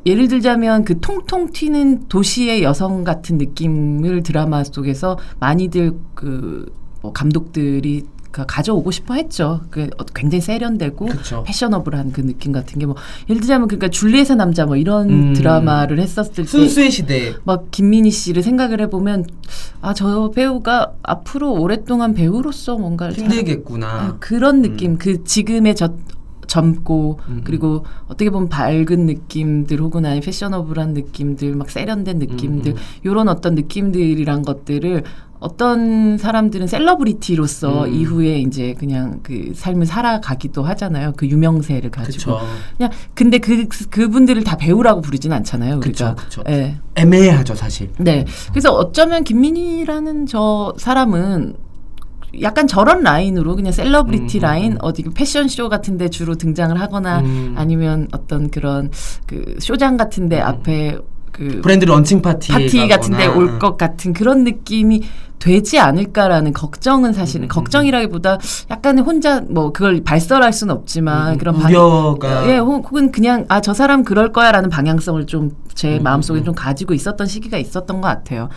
예를 0.06 0.28
들자면 0.28 0.86
그 0.86 1.00
통통 1.00 1.52
튀는 1.52 2.08
도시의 2.10 2.62
여성 2.64 3.04
같은 3.04 3.38
느낌을 3.38 4.24
드라마 4.24 4.64
속에서 4.64 5.18
많이들 5.40 5.98
그 6.14 6.82
뭐 7.02 7.12
감독들이 7.12 8.04
그 8.04 8.21
가져오고 8.32 8.92
싶어 8.92 9.14
했죠. 9.16 9.62
그 9.70 9.90
어, 9.98 10.04
굉장히 10.16 10.42
세련되고 10.42 11.06
그쵸. 11.06 11.44
패셔너블한 11.46 12.12
그 12.14 12.22
느낌 12.26 12.52
같은 12.52 12.80
게 12.80 12.86
뭐 12.86 12.96
예를 13.30 13.42
들자면 13.42 13.68
그러니까 13.68 13.90
줄리엣의 13.90 14.38
남자 14.38 14.66
뭐 14.66 14.76
이런 14.78 15.10
음. 15.10 15.34
드라마를 15.34 16.00
했었을 16.00 16.34
때 16.34 16.44
순수의 16.46 16.92
시대. 16.92 17.34
막 17.44 17.70
김민희 17.72 18.10
씨를 18.12 18.42
생각을 18.44 18.80
해보면 18.82 19.26
아 19.82 19.94
저 19.94 20.32
배우가 20.34 20.94
앞으로 21.04 21.54
오랫동안 21.54 22.14
배우로서 22.14 22.78
뭔가를 22.78 23.16
잘- 23.16 23.26
힘들겠구나. 23.26 23.88
아, 23.88 24.16
그런 24.20 24.62
느낌 24.62 24.98
그 24.98 25.24
지금의 25.24 25.76
저 25.76 25.90
젊고 26.48 27.20
음. 27.30 27.42
그리고 27.46 27.86
어떻게 28.08 28.30
보면 28.30 28.50
밝은 28.50 29.06
느낌들 29.06 29.80
혹은 29.80 30.06
아니 30.06 30.20
패셔너블한 30.20 30.94
느낌들 30.94 31.56
막 31.56 31.70
세련된 31.70 32.20
느낌들 32.20 32.74
음, 32.74 32.78
요런 33.06 33.30
어떤 33.30 33.56
느낌들이란 33.56 34.42
것들을 34.42 35.04
어떤 35.42 36.20
사람들은 36.20 36.68
셀러브리티로서 36.68 37.86
음. 37.86 37.94
이후에 37.94 38.40
이제 38.40 38.76
그냥 38.78 39.22
그 39.24 39.52
삶을 39.56 39.88
살아가기도 39.88 40.62
하잖아요. 40.64 41.14
그 41.18 41.28
유명세를 41.28 41.90
가지고. 41.90 42.38
그쵸. 42.38 42.48
그냥 42.78 42.92
근데 43.16 43.40
그 43.40 43.68
그분들을 43.90 44.44
다 44.44 44.56
배우라고 44.56 45.02
부르진 45.02 45.34
않잖아요. 45.34 45.80
그쵸, 45.80 46.16
그쵸. 46.16 46.44
예. 46.48 46.78
애매하죠 46.94 47.56
사실. 47.56 47.90
네. 47.98 48.24
그래서 48.52 48.72
어쩌면 48.72 49.24
김민희라는 49.24 50.28
저 50.28 50.76
사람은 50.78 51.56
약간 52.42 52.68
저런 52.68 53.02
라인으로 53.02 53.56
그냥 53.56 53.74
셀러브리티 53.74 54.38
음, 54.38 54.40
음, 54.40 54.42
라인 54.42 54.72
음. 54.74 54.78
어디 54.82 55.02
그 55.02 55.10
패션 55.10 55.48
쇼 55.48 55.70
같은데 55.70 56.08
주로 56.10 56.36
등장을 56.36 56.80
하거나 56.80 57.20
음. 57.22 57.56
아니면 57.58 58.08
어떤 58.14 58.52
그런 58.52 58.92
그 59.26 59.56
쇼장 59.60 59.98
같은데 59.98 60.40
앞에 60.40 60.98
그 61.32 61.62
브랜드 61.62 61.86
런칭 61.86 62.22
파티 62.22 62.52
가거나. 62.52 62.88
같은데 62.88 63.28
올 63.28 63.60
것 63.60 63.78
같은 63.78 64.14
그런 64.14 64.44
느낌이 64.44 65.04
되지 65.40 65.80
않을까라는 65.80 66.54
걱정은 66.54 67.14
사실은 67.14 67.46
음, 67.46 67.46
음, 67.46 67.48
걱정이라기보다 67.50 68.38
약간 68.70 69.00
혼자 69.00 69.42
뭐 69.42 69.72
그걸 69.72 70.04
발설할 70.04 70.54
수는 70.54 70.76
없지만 70.76 71.34
음, 71.34 71.38
그런 71.40 71.58
방- 71.58 71.66
우려가 71.72 72.48
예, 72.48 72.58
혹- 72.58 72.86
혹은 72.86 73.12
그냥 73.12 73.46
아 73.50 73.60
저 73.60 73.74
사람 73.74 74.04
그럴 74.04 74.32
거야라는 74.32 74.70
방향성을 74.70 75.26
좀제 75.26 75.98
음, 75.98 76.04
마음속에 76.04 76.42
음. 76.42 76.46
좀 76.46 76.54
가지고 76.54 76.94
있었던 76.94 77.26
시기가 77.26 77.58
있었던 77.58 78.02
것 78.02 78.08
같아요. 78.08 78.50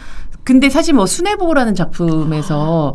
근데 0.42 0.68
사실 0.68 0.92
뭐 0.92 1.06
순애보호라는 1.06 1.74
작품에서 1.74 2.92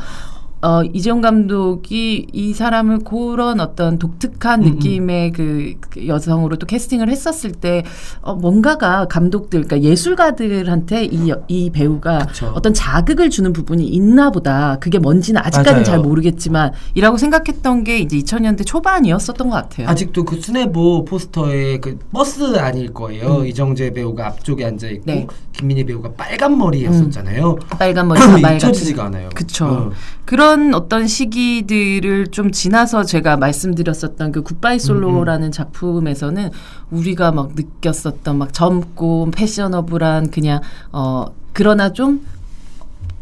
어, 0.62 0.84
이재용 0.84 1.22
감독이 1.22 2.28
이 2.34 2.54
사람을 2.54 3.00
그런 3.00 3.62
어떤 3.62 3.98
독특한 3.98 4.62
음, 4.62 4.66
음. 4.68 4.72
느낌의 4.74 5.32
그, 5.32 5.76
그 5.80 6.06
여성으로 6.06 6.58
또 6.58 6.66
캐스팅을 6.66 7.10
했었을 7.10 7.54
때 7.54 7.84
어, 8.22 8.36
뭔가가 8.36 9.06
감독들, 9.08 9.64
그러니까 9.64 9.90
예술가들한테 9.90 11.06
이, 11.06 11.30
여- 11.30 11.42
이 11.48 11.70
배우가 11.70 12.20
그쵸. 12.26 12.52
어떤 12.56 12.74
자극을 12.74 13.30
주는 13.30 13.54
부분이 13.54 13.88
있나 13.88 14.32
보다. 14.32 14.78
그게 14.80 15.00
뭔지는 15.00 15.40
아직까지는 15.42 15.74
맞아요. 15.74 15.84
잘 15.86 16.00
모르겠지만 16.00 16.74
이라고 16.94 17.16
생각했던 17.18 17.86
게 17.86 18.00
이제 18.00 18.18
2000년대 18.18 18.66
초반이었었던 18.66 19.50
것 19.50 19.56
같아요. 19.56 19.88
아직도 19.88 20.26
그 20.26 20.42
수뇌보 20.42 21.06
포스터에 21.06 21.78
그 21.80 21.98
버스 22.12 22.58
아닐 22.58 22.94
거예요. 22.94 23.38
음. 23.40 23.48
이정재 23.48 23.92
배우가 23.94 24.28
앞쪽에 24.28 24.66
앉아 24.66 24.88
있고 24.90 25.04
네. 25.06 25.26
김민희 25.54 25.86
배우가 25.86 26.12
빨간 26.18 26.58
머리였었잖아요. 26.58 27.56
빨간 27.78 28.08
머리 28.10 28.20
같은 28.20 28.40
잊혀지지가 28.56 29.06
않아요. 29.06 29.30
그쵸. 29.34 29.66
어. 29.66 29.92
그런 30.26 30.49
어떤 30.74 31.08
시기들을 31.08 32.28
좀 32.28 32.52
지나서 32.52 33.04
제가 33.04 33.38
말씀드렸었던 33.38 34.32
그 34.32 34.42
굿바이 34.42 34.76
음, 34.76 34.80
솔로라는 34.80 35.52
작품에서는 35.52 36.50
우리가 36.92 37.32
막 37.32 37.52
느꼈었던 37.56 38.38
막 38.38 38.54
젊고 38.54 39.32
패셔너블한 39.32 40.32
그냥 40.32 40.62
어 40.92 41.26
그러나 41.54 41.94
좀 41.94 42.26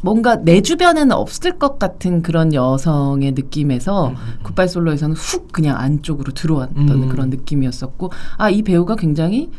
뭔가 0.01 0.35
내 0.37 0.61
주변에는 0.61 1.11
없을 1.11 1.57
것 1.57 1.79
같은 1.79 2.21
그런 2.21 2.53
여성의 2.53 3.31
느낌에서 3.33 4.13
굿바이 4.43 4.67
솔로에서는 4.67 5.15
훅 5.15 5.51
그냥 5.51 5.77
안쪽으로 5.77 6.33
들어왔던 6.33 6.89
음. 6.89 7.09
그런 7.09 7.29
느낌이었었고 7.29 8.11
아 8.37 8.49
이 8.49 8.61
배우가 8.63 8.95
굉장히 8.95 9.49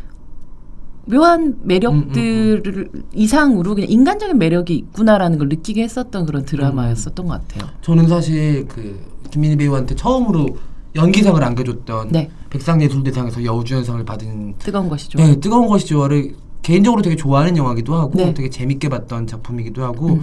묘한 1.09 1.57
매력들을 1.63 2.91
이상으로 3.15 3.75
그냥 3.75 3.91
인간적인 3.91 4.39
매력이 4.39 4.75
있구나라는 4.75 5.39
걸 5.39 5.49
느끼게 5.49 5.83
했었던 5.83 6.27
그런 6.27 6.45
드라마였었던 6.45 7.27
것 7.27 7.49
같아요. 7.49 7.71
저는 7.81 8.09
사실 8.09 8.67
그 8.69 9.01
김민희 9.31 9.57
배우한테 9.57 9.95
처음으로 9.95 10.57
연기상을 10.95 11.43
안겨줬던 11.43 12.09
네. 12.11 12.31
백상예술대상에서 12.51 13.45
여우주연상을 13.45 14.05
받은 14.05 14.55
뜨거운 14.59 14.89
것이죠. 14.89 15.19
네, 15.19 15.39
뜨거운 15.41 15.67
것이 15.67 15.87
좋아를 15.87 16.35
개인적으로 16.63 17.03
되게 17.03 17.17
좋아하는 17.17 17.57
영화기도 17.57 17.95
하고 17.95 18.13
네. 18.15 18.35
되게 18.35 18.51
재밌게 18.51 18.89
봤던 18.89 19.27
작품이기도 19.27 19.85
하고 19.85 20.09
음. 20.09 20.23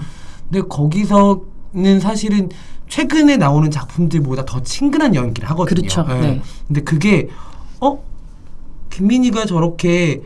근데 0.49 0.67
거기서는 0.67 1.99
사실은 1.99 2.49
최근에 2.87 3.37
나오는 3.37 3.71
작품들보다 3.71 4.45
더 4.45 4.61
친근한 4.61 5.15
연기를 5.15 5.49
하거든요. 5.51 5.81
그렇죠. 5.81 6.03
네. 6.03 6.19
네. 6.19 6.41
근데 6.67 6.81
그게 6.81 7.29
어 7.79 8.03
김민희가 8.91 9.45
저렇게 9.45 10.21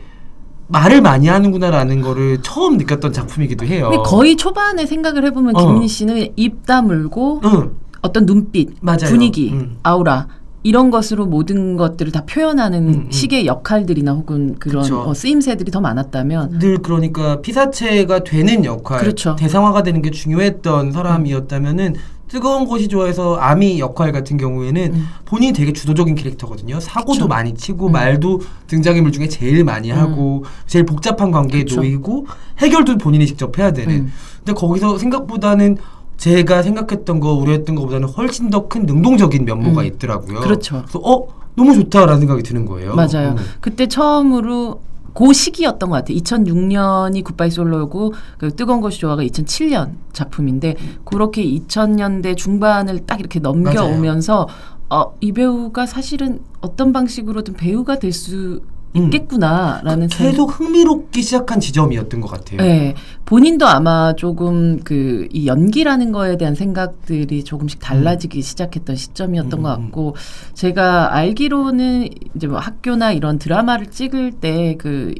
말을 0.70 1.00
많이 1.02 1.26
하는구나라는 1.26 2.00
거를 2.00 2.38
처음 2.42 2.76
느꼈던 2.76 3.12
작품이기도 3.12 3.66
해요. 3.66 3.90
거의 4.04 4.36
초반에 4.36 4.86
생각을 4.86 5.24
해보면 5.26 5.56
어. 5.56 5.66
김민희 5.66 5.88
씨는 5.88 6.28
입 6.36 6.64
다물고 6.66 7.40
응. 7.44 7.70
어떤 8.02 8.24
눈빛, 8.24 8.70
맞아요. 8.80 9.08
분위기, 9.08 9.52
음. 9.52 9.76
아우라 9.82 10.28
이런 10.62 10.90
것으로 10.90 11.26
모든 11.26 11.76
것들을 11.76 12.12
다 12.12 12.24
표현하는 12.24 12.88
음, 12.88 12.94
음. 13.06 13.10
식의 13.10 13.46
역할들이나 13.46 14.12
혹은 14.12 14.56
그런. 14.58 14.90
어, 14.92 15.14
쓰임새들이 15.14 15.70
더 15.70 15.80
많았다면 15.80 16.58
늘 16.58 16.78
그러니까 16.78 17.40
피사체가 17.40 18.24
되는 18.24 18.64
역할, 18.64 19.00
그렇죠. 19.00 19.36
대상화가 19.36 19.82
되는 19.82 20.02
게 20.02 20.10
중요했던 20.10 20.92
사람이었다면은 20.92 21.94
뜨거운 22.30 22.64
곳이 22.64 22.86
좋아해서 22.86 23.36
아미 23.36 23.80
역할 23.80 24.12
같은 24.12 24.36
경우에는 24.36 24.94
음. 24.94 25.08
본인이 25.24 25.52
되게 25.52 25.72
주도적인 25.72 26.14
캐릭터거든요. 26.14 26.78
사고도 26.78 27.12
그쵸. 27.12 27.26
많이 27.28 27.54
치고 27.54 27.88
음. 27.88 27.92
말도 27.92 28.40
등장인물 28.68 29.10
중에 29.10 29.26
제일 29.28 29.64
많이 29.64 29.90
하고 29.90 30.44
제일 30.66 30.86
복잡한 30.86 31.32
관계에 31.32 31.62
그쵸. 31.64 31.76
놓이고 31.76 32.26
해결도 32.58 32.98
본인이 32.98 33.26
직접 33.26 33.58
해야 33.58 33.72
되는. 33.72 33.94
음. 33.94 34.12
근데 34.38 34.52
거기서 34.52 34.98
생각보다는 34.98 35.76
제가 36.18 36.62
생각했던 36.62 37.18
거 37.18 37.32
우려했던 37.32 37.74
것보다는 37.74 38.08
훨씬 38.08 38.48
더 38.48 38.68
큰 38.68 38.86
능동적인 38.86 39.44
면모가 39.44 39.80
음. 39.80 39.86
있더라고요. 39.86 40.40
그렇죠. 40.40 40.82
그래서 40.82 41.00
어 41.00 41.26
너무 41.56 41.74
좋다라는 41.74 42.20
생각이 42.20 42.44
드는 42.44 42.64
거예요. 42.64 42.94
맞아요. 42.94 43.30
음. 43.30 43.36
그때 43.60 43.88
처음으로 43.88 44.80
그 45.20 45.34
시기였던 45.34 45.90
것 45.90 45.96
같아요. 45.96 46.16
2006년이 46.16 47.22
굿바이 47.24 47.50
솔로고 47.50 48.14
그 48.38 48.54
뜨거운 48.56 48.80
것이 48.80 48.98
좋아가 48.98 49.22
2007년 49.22 49.92
작품인데 50.14 50.76
그렇게 51.04 51.44
2000년대 51.44 52.36
중반을 52.38 53.00
딱 53.00 53.20
이렇게 53.20 53.38
넘겨오면서 53.38 54.48
어, 54.88 55.14
이 55.20 55.32
배우가 55.32 55.84
사실은 55.84 56.40
어떤 56.60 56.92
방식으로든 56.92 57.54
배우가 57.54 57.98
될수 57.98 58.62
음. 58.64 58.69
있겠구나라는 58.94 60.08
생각. 60.08 60.30
계속 60.32 60.58
흥미롭기 60.60 61.22
시작한 61.22 61.60
지점이었던 61.60 62.20
것 62.20 62.28
같아요. 62.28 62.58
네, 62.60 62.94
본인도 63.24 63.66
아마 63.66 64.14
조금 64.16 64.80
그 64.80 65.28
이 65.32 65.46
연기라는 65.46 66.10
거에 66.12 66.36
대한 66.36 66.54
생각들이 66.54 67.44
조금씩 67.44 67.78
달라지기 67.80 68.42
시작했던 68.42 68.96
시점이었던 68.96 69.60
음, 69.60 69.62
것 69.62 69.76
음. 69.78 69.82
같고 69.84 70.16
제가 70.54 71.14
알기로는 71.14 72.08
이제 72.34 72.46
뭐 72.46 72.58
학교나 72.58 73.12
이런 73.12 73.38
드라마를 73.38 73.86
찍을 73.86 74.32
때 74.32 74.76
그 74.78 75.14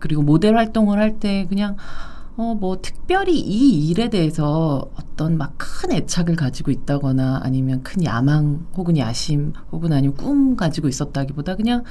그리고 0.00 0.22
모델 0.22 0.56
활동을 0.56 0.98
할 0.98 1.18
때 1.18 1.46
그냥 1.48 1.76
어 2.36 2.54
뭐 2.54 2.78
특별히 2.80 3.36
이 3.40 3.88
일에 3.90 4.08
대해서 4.10 4.86
어떤 4.96 5.36
막 5.36 5.54
큰 5.58 5.90
애착을 5.92 6.36
가지고 6.36 6.70
있다거나 6.70 7.40
아니면 7.42 7.82
큰 7.82 8.04
야망 8.04 8.66
혹은 8.76 8.96
야심 8.96 9.52
혹은 9.72 9.92
아니면 9.92 10.16
꿈 10.16 10.54
가지고 10.56 10.86
있었다기보다 10.88 11.56
그냥 11.56 11.82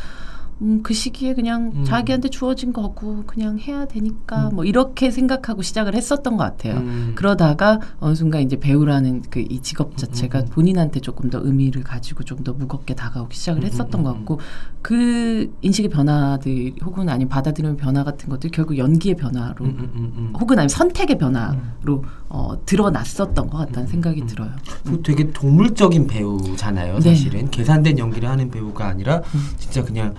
음, 0.61 0.81
그 0.83 0.93
시기에 0.93 1.33
그냥 1.33 1.71
음. 1.75 1.83
자기한테 1.83 2.29
주어진 2.29 2.73
거고 2.73 3.23
그냥 3.25 3.57
해야 3.59 3.85
되니까 3.85 4.49
음. 4.49 4.55
뭐 4.55 4.65
이렇게 4.65 5.09
생각하고 5.11 5.61
시작을 5.61 5.95
했었던 5.95 6.37
것 6.37 6.43
같아요. 6.43 6.77
음. 6.77 7.13
그러다가 7.15 7.79
어느 7.99 8.13
순간 8.15 8.41
이제 8.41 8.57
배우라는 8.59 9.23
그 9.29 9.47
이 9.49 9.61
직업 9.61 9.97
자체가 9.97 10.39
음, 10.39 10.43
음. 10.43 10.49
본인한테 10.49 10.99
조금 10.99 11.29
더 11.29 11.39
의미를 11.41 11.83
가지고 11.83 12.23
좀 12.23 12.37
더 12.43 12.53
무겁게 12.53 12.93
다가오기 12.93 13.35
시작을 13.35 13.63
음, 13.63 13.65
했었던 13.65 13.99
음, 14.01 14.03
것 14.03 14.11
음. 14.11 14.15
같고 14.17 14.39
그 14.83 15.51
인식의 15.61 15.89
변화들 15.89 16.75
혹은 16.85 17.09
아니면 17.09 17.29
받아들이는 17.29 17.77
변화 17.77 18.03
같은 18.03 18.29
것들이 18.29 18.51
결국 18.51 18.77
연기의 18.77 19.15
변화로 19.15 19.65
음, 19.65 19.69
음, 19.79 19.91
음, 19.95 20.13
음. 20.15 20.33
혹은 20.39 20.59
아니면 20.59 20.69
선택의 20.69 21.17
변화로 21.17 22.03
어, 22.29 22.63
드러났었던 22.65 23.49
것 23.49 23.57
같다는 23.57 23.87
생각이 23.87 24.21
음. 24.21 24.27
들어요. 24.27 24.51
그 24.85 25.01
되게 25.01 25.31
동물적인 25.31 26.05
배우잖아요. 26.07 26.99
네. 26.99 27.01
사실은 27.01 27.49
계산된 27.49 27.97
연기를 27.97 28.29
하는 28.29 28.51
배우가 28.51 28.87
아니라 28.87 29.17
음. 29.17 29.39
진짜 29.57 29.83
그냥 29.83 30.13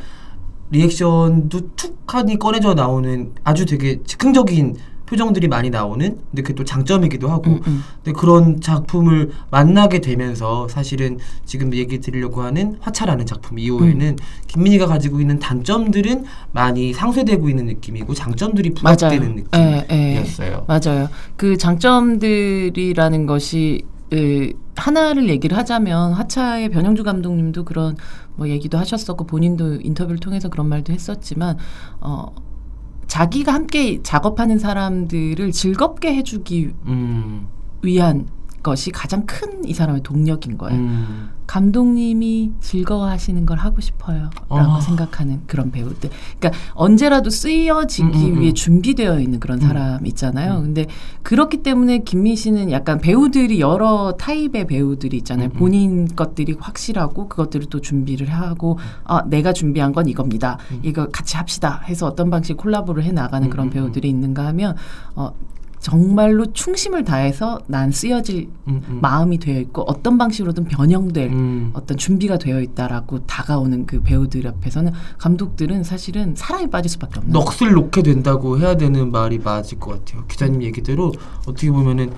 리액션도 0.71 1.71
툭 1.77 1.99
하니 2.07 2.39
꺼내져 2.39 2.75
나오는 2.75 3.33
아주 3.45 3.67
되게 3.67 4.03
즉흥적인 4.05 4.77
표정들이 5.09 5.49
많이 5.49 5.71
나오는 5.71 6.19
근데 6.31 6.43
그게 6.43 6.55
또 6.55 6.65
장점이기도 6.65 7.29
하고 7.29 7.53
음, 7.53 7.61
음. 7.67 7.83
근데 8.05 8.19
그런 8.19 8.61
작품을 8.61 9.31
만나게 9.51 10.01
되면서 10.01 10.69
사실은 10.69 11.19
지금 11.47 11.73
얘기 11.75 12.01
드리려고 12.01 12.43
하는 12.43 12.77
화차라는 12.81 13.25
작품 13.25 13.59
이후에는 13.59 14.07
음. 14.07 14.17
김민희가 14.47 14.87
가지고 14.87 15.21
있는 15.21 15.39
단점들은 15.39 16.25
많이 16.53 16.93
상쇄되고 16.93 17.49
있는 17.49 17.67
느낌이고 17.67 18.13
장점들이 18.13 18.75
맞아요. 18.83 18.97
부각되는 18.97 19.45
예, 19.57 19.87
예. 19.91 20.15
느낌이었어요. 20.15 20.67
맞아요. 20.69 21.09
그 21.37 21.57
장점들이라는 21.57 23.27
것이 23.27 23.85
에, 24.13 24.53
하나를 24.77 25.29
얘기를 25.29 25.57
하자면 25.57 26.13
하차의 26.13 26.71
변영주 26.71 27.05
감독님도 27.05 27.65
그런 27.65 27.97
뭐 28.37 28.49
얘기도 28.49 28.79
하셨었고 28.79 29.27
본인도 29.27 29.81
인터뷰를 29.83 30.19
통해서 30.19 30.49
그런 30.49 30.69
말도 30.69 30.93
했었지만 30.93 31.59
어 32.01 32.27
자기가 33.07 33.53
함께 33.53 34.03
작업하는 34.03 34.59
사람들을 34.59 35.51
즐겁게 35.53 36.15
해주기 36.15 36.73
음. 36.87 37.47
위한 37.83 38.29
것이 38.63 38.91
가장 38.91 39.25
큰 39.27 39.59
이 39.69 39.75
사람의 39.75 40.03
동력인 40.03 40.57
거예요. 40.57 40.79
음. 40.79 41.29
감독님이 41.47 42.53
즐거워하시는 42.61 43.45
걸 43.47 43.59
하고 43.59 43.81
싶어요. 43.81 44.31
라고 44.49 44.73
아. 44.73 44.81
생각하는 44.81 45.43
그런 45.47 45.71
배우들. 45.71 46.11
그러니까 46.39 46.63
언제라도 46.75 47.31
쓰여지기 47.31 48.03
음, 48.03 48.13
음, 48.15 48.37
음. 48.37 48.41
위해 48.41 48.53
준비되어 48.53 49.21
있는 49.21 49.41
그런 49.41 49.59
사람 49.61 50.05
있잖아요. 50.07 50.61
근데 50.63 50.87
그렇기 51.23 51.63
때문에 51.63 51.99
김민 51.99 52.37
씨는 52.37 52.71
약간 52.71 52.99
배우들이 52.99 53.61
여러 53.61 54.13
타입의 54.19 54.67
배우들이 54.67 55.17
있잖아요. 55.19 55.49
음, 55.49 55.53
음. 55.55 55.59
본인 55.59 56.09
것들이 56.17 56.57
확실하고 56.59 57.29
그것들을 57.29 57.67
또 57.71 57.81
준비를 57.81 58.29
하고 58.29 58.79
아, 59.05 59.23
내가 59.27 59.53
준비한 59.53 59.93
건 59.93 60.09
이겁니다. 60.09 60.59
이거 60.83 61.09
같이 61.09 61.37
합시다 61.37 61.83
해서 61.87 62.07
어떤 62.07 62.31
방식 62.31 62.57
콜라보를 62.57 63.05
해 63.05 63.13
나가는 63.13 63.47
음, 63.47 63.51
그런 63.51 63.67
음, 63.67 63.69
음. 63.69 63.73
배우들이 63.73 64.09
있는가 64.09 64.47
하면 64.47 64.77
어 65.15 65.33
정말로 65.81 66.53
충심을 66.53 67.05
다해서 67.05 67.61
난 67.67 67.91
쓰여질 67.91 68.49
음, 68.69 68.83
음. 68.89 68.99
마음이 69.01 69.39
되어 69.39 69.61
있고 69.61 69.83
어떤 69.83 70.19
방식으로든 70.19 70.65
변형될 70.65 71.31
음. 71.31 71.71
어떤 71.73 71.97
준비가 71.97 72.39
되어 72.39 72.61
있다라고 72.61 73.27
다가오는 73.27 73.87
그 73.87 74.03
배우들 74.03 74.47
앞에서는 74.47 74.93
감독들은 75.19 75.85
사실은 75.85 76.35
사랑에 76.37 76.69
빠질 76.69 76.91
수밖에 76.91 77.21
없는 77.21 77.33
넋을 77.33 77.73
놓게 77.73 78.03
된다고 78.03 78.59
해야 78.59 78.77
되는 78.77 79.11
말이 79.11 79.39
맞을 79.39 79.79
것 79.79 79.93
같아요. 79.93 80.25
기자님 80.27 80.63
얘기대로 80.63 81.13
어떻게 81.47 81.71
보면은 81.71 82.11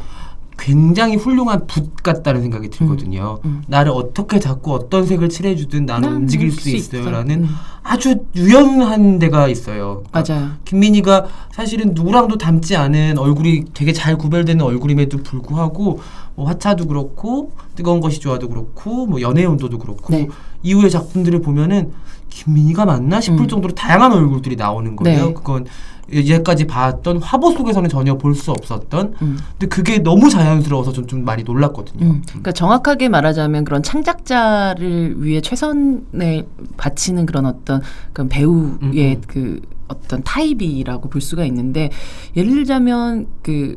굉장히 0.61 1.17
훌륭한 1.17 1.67
붓 1.67 1.95
같다는 2.02 2.43
생각이 2.43 2.69
들거든요. 2.69 3.38
음. 3.45 3.62
나를 3.67 3.93
어떻게 3.93 4.38
잡고 4.38 4.73
어떤 4.73 5.07
색을 5.07 5.29
칠해주든 5.31 5.87
나는 5.87 6.09
난 6.09 6.17
움직일 6.19 6.49
움직일 6.49 6.50
수 6.50 6.61
수 6.71 6.76
있어. 6.76 6.99
있어요라는 6.99 7.45
음. 7.45 7.49
아주 7.83 8.17
유연한 8.37 9.19
데가 9.19 9.49
있어요. 9.49 10.02
그러니까 10.11 10.35
맞아요. 10.35 10.50
김민희가 10.67 11.26
사실은 11.52 11.95
누구랑도 11.95 12.37
닮지 12.37 12.76
않은 12.76 13.19
얼굴이 13.19 13.64
되게 13.73 13.93
잘 13.93 14.19
구별되는 14.19 14.62
얼굴임에도 14.64 15.19
불구하고 15.23 16.00
뭐 16.35 16.47
화차도 16.47 16.87
그렇고 16.87 17.52
뜨거운 17.75 18.00
것이 18.00 18.21
좋아도 18.21 18.49
그렇고 18.49 19.07
뭐 19.07 19.21
연애 19.23 19.45
온도도 19.47 19.79
그렇고 19.79 20.14
네. 20.14 20.29
이후의 20.62 20.90
작품들을 20.90 21.40
보면은 21.43 21.93
김민희가 22.29 22.85
맞나 22.85 23.21
싶을 23.21 23.40
음. 23.40 23.49
정도로 23.49 23.75
다양한 23.75 24.12
얼굴들이 24.12 24.57
나오는 24.57 24.95
거예요. 24.97 25.26
네. 25.29 25.35
그건 25.35 25.67
이제까지 26.12 26.67
봤던 26.67 27.19
화보 27.23 27.52
속에서는 27.52 27.88
전혀 27.88 28.17
볼 28.19 28.35
수 28.35 28.50
없었던 28.50 29.14
음. 29.23 29.38
근데 29.59 29.67
그게 29.69 29.99
너무 29.99 30.29
자연스러워서 30.31 30.93
좀, 30.93 31.07
좀 31.07 31.25
많이 31.25 31.43
놀랐거든요. 31.45 32.05
음. 32.07 32.23
그러니까 32.26 32.52
정확하게 32.52 33.09
말하자면 33.09 33.64
그런 33.64 33.83
창작자를 33.83 35.23
위해 35.25 35.40
최선을 35.40 36.47
바치는 36.76 37.26
그런 37.26 37.47
어떤 37.47 37.81
그런 38.12 38.29
배우의 38.29 38.79
음, 38.83 38.90
음. 38.93 39.21
그 39.26 39.61
어떤 39.88 40.23
타입이라고 40.23 41.09
볼 41.11 41.21
수가 41.21 41.45
있는데 41.45 41.90
예를 42.37 42.55
들자면 42.55 43.26
그 43.43 43.76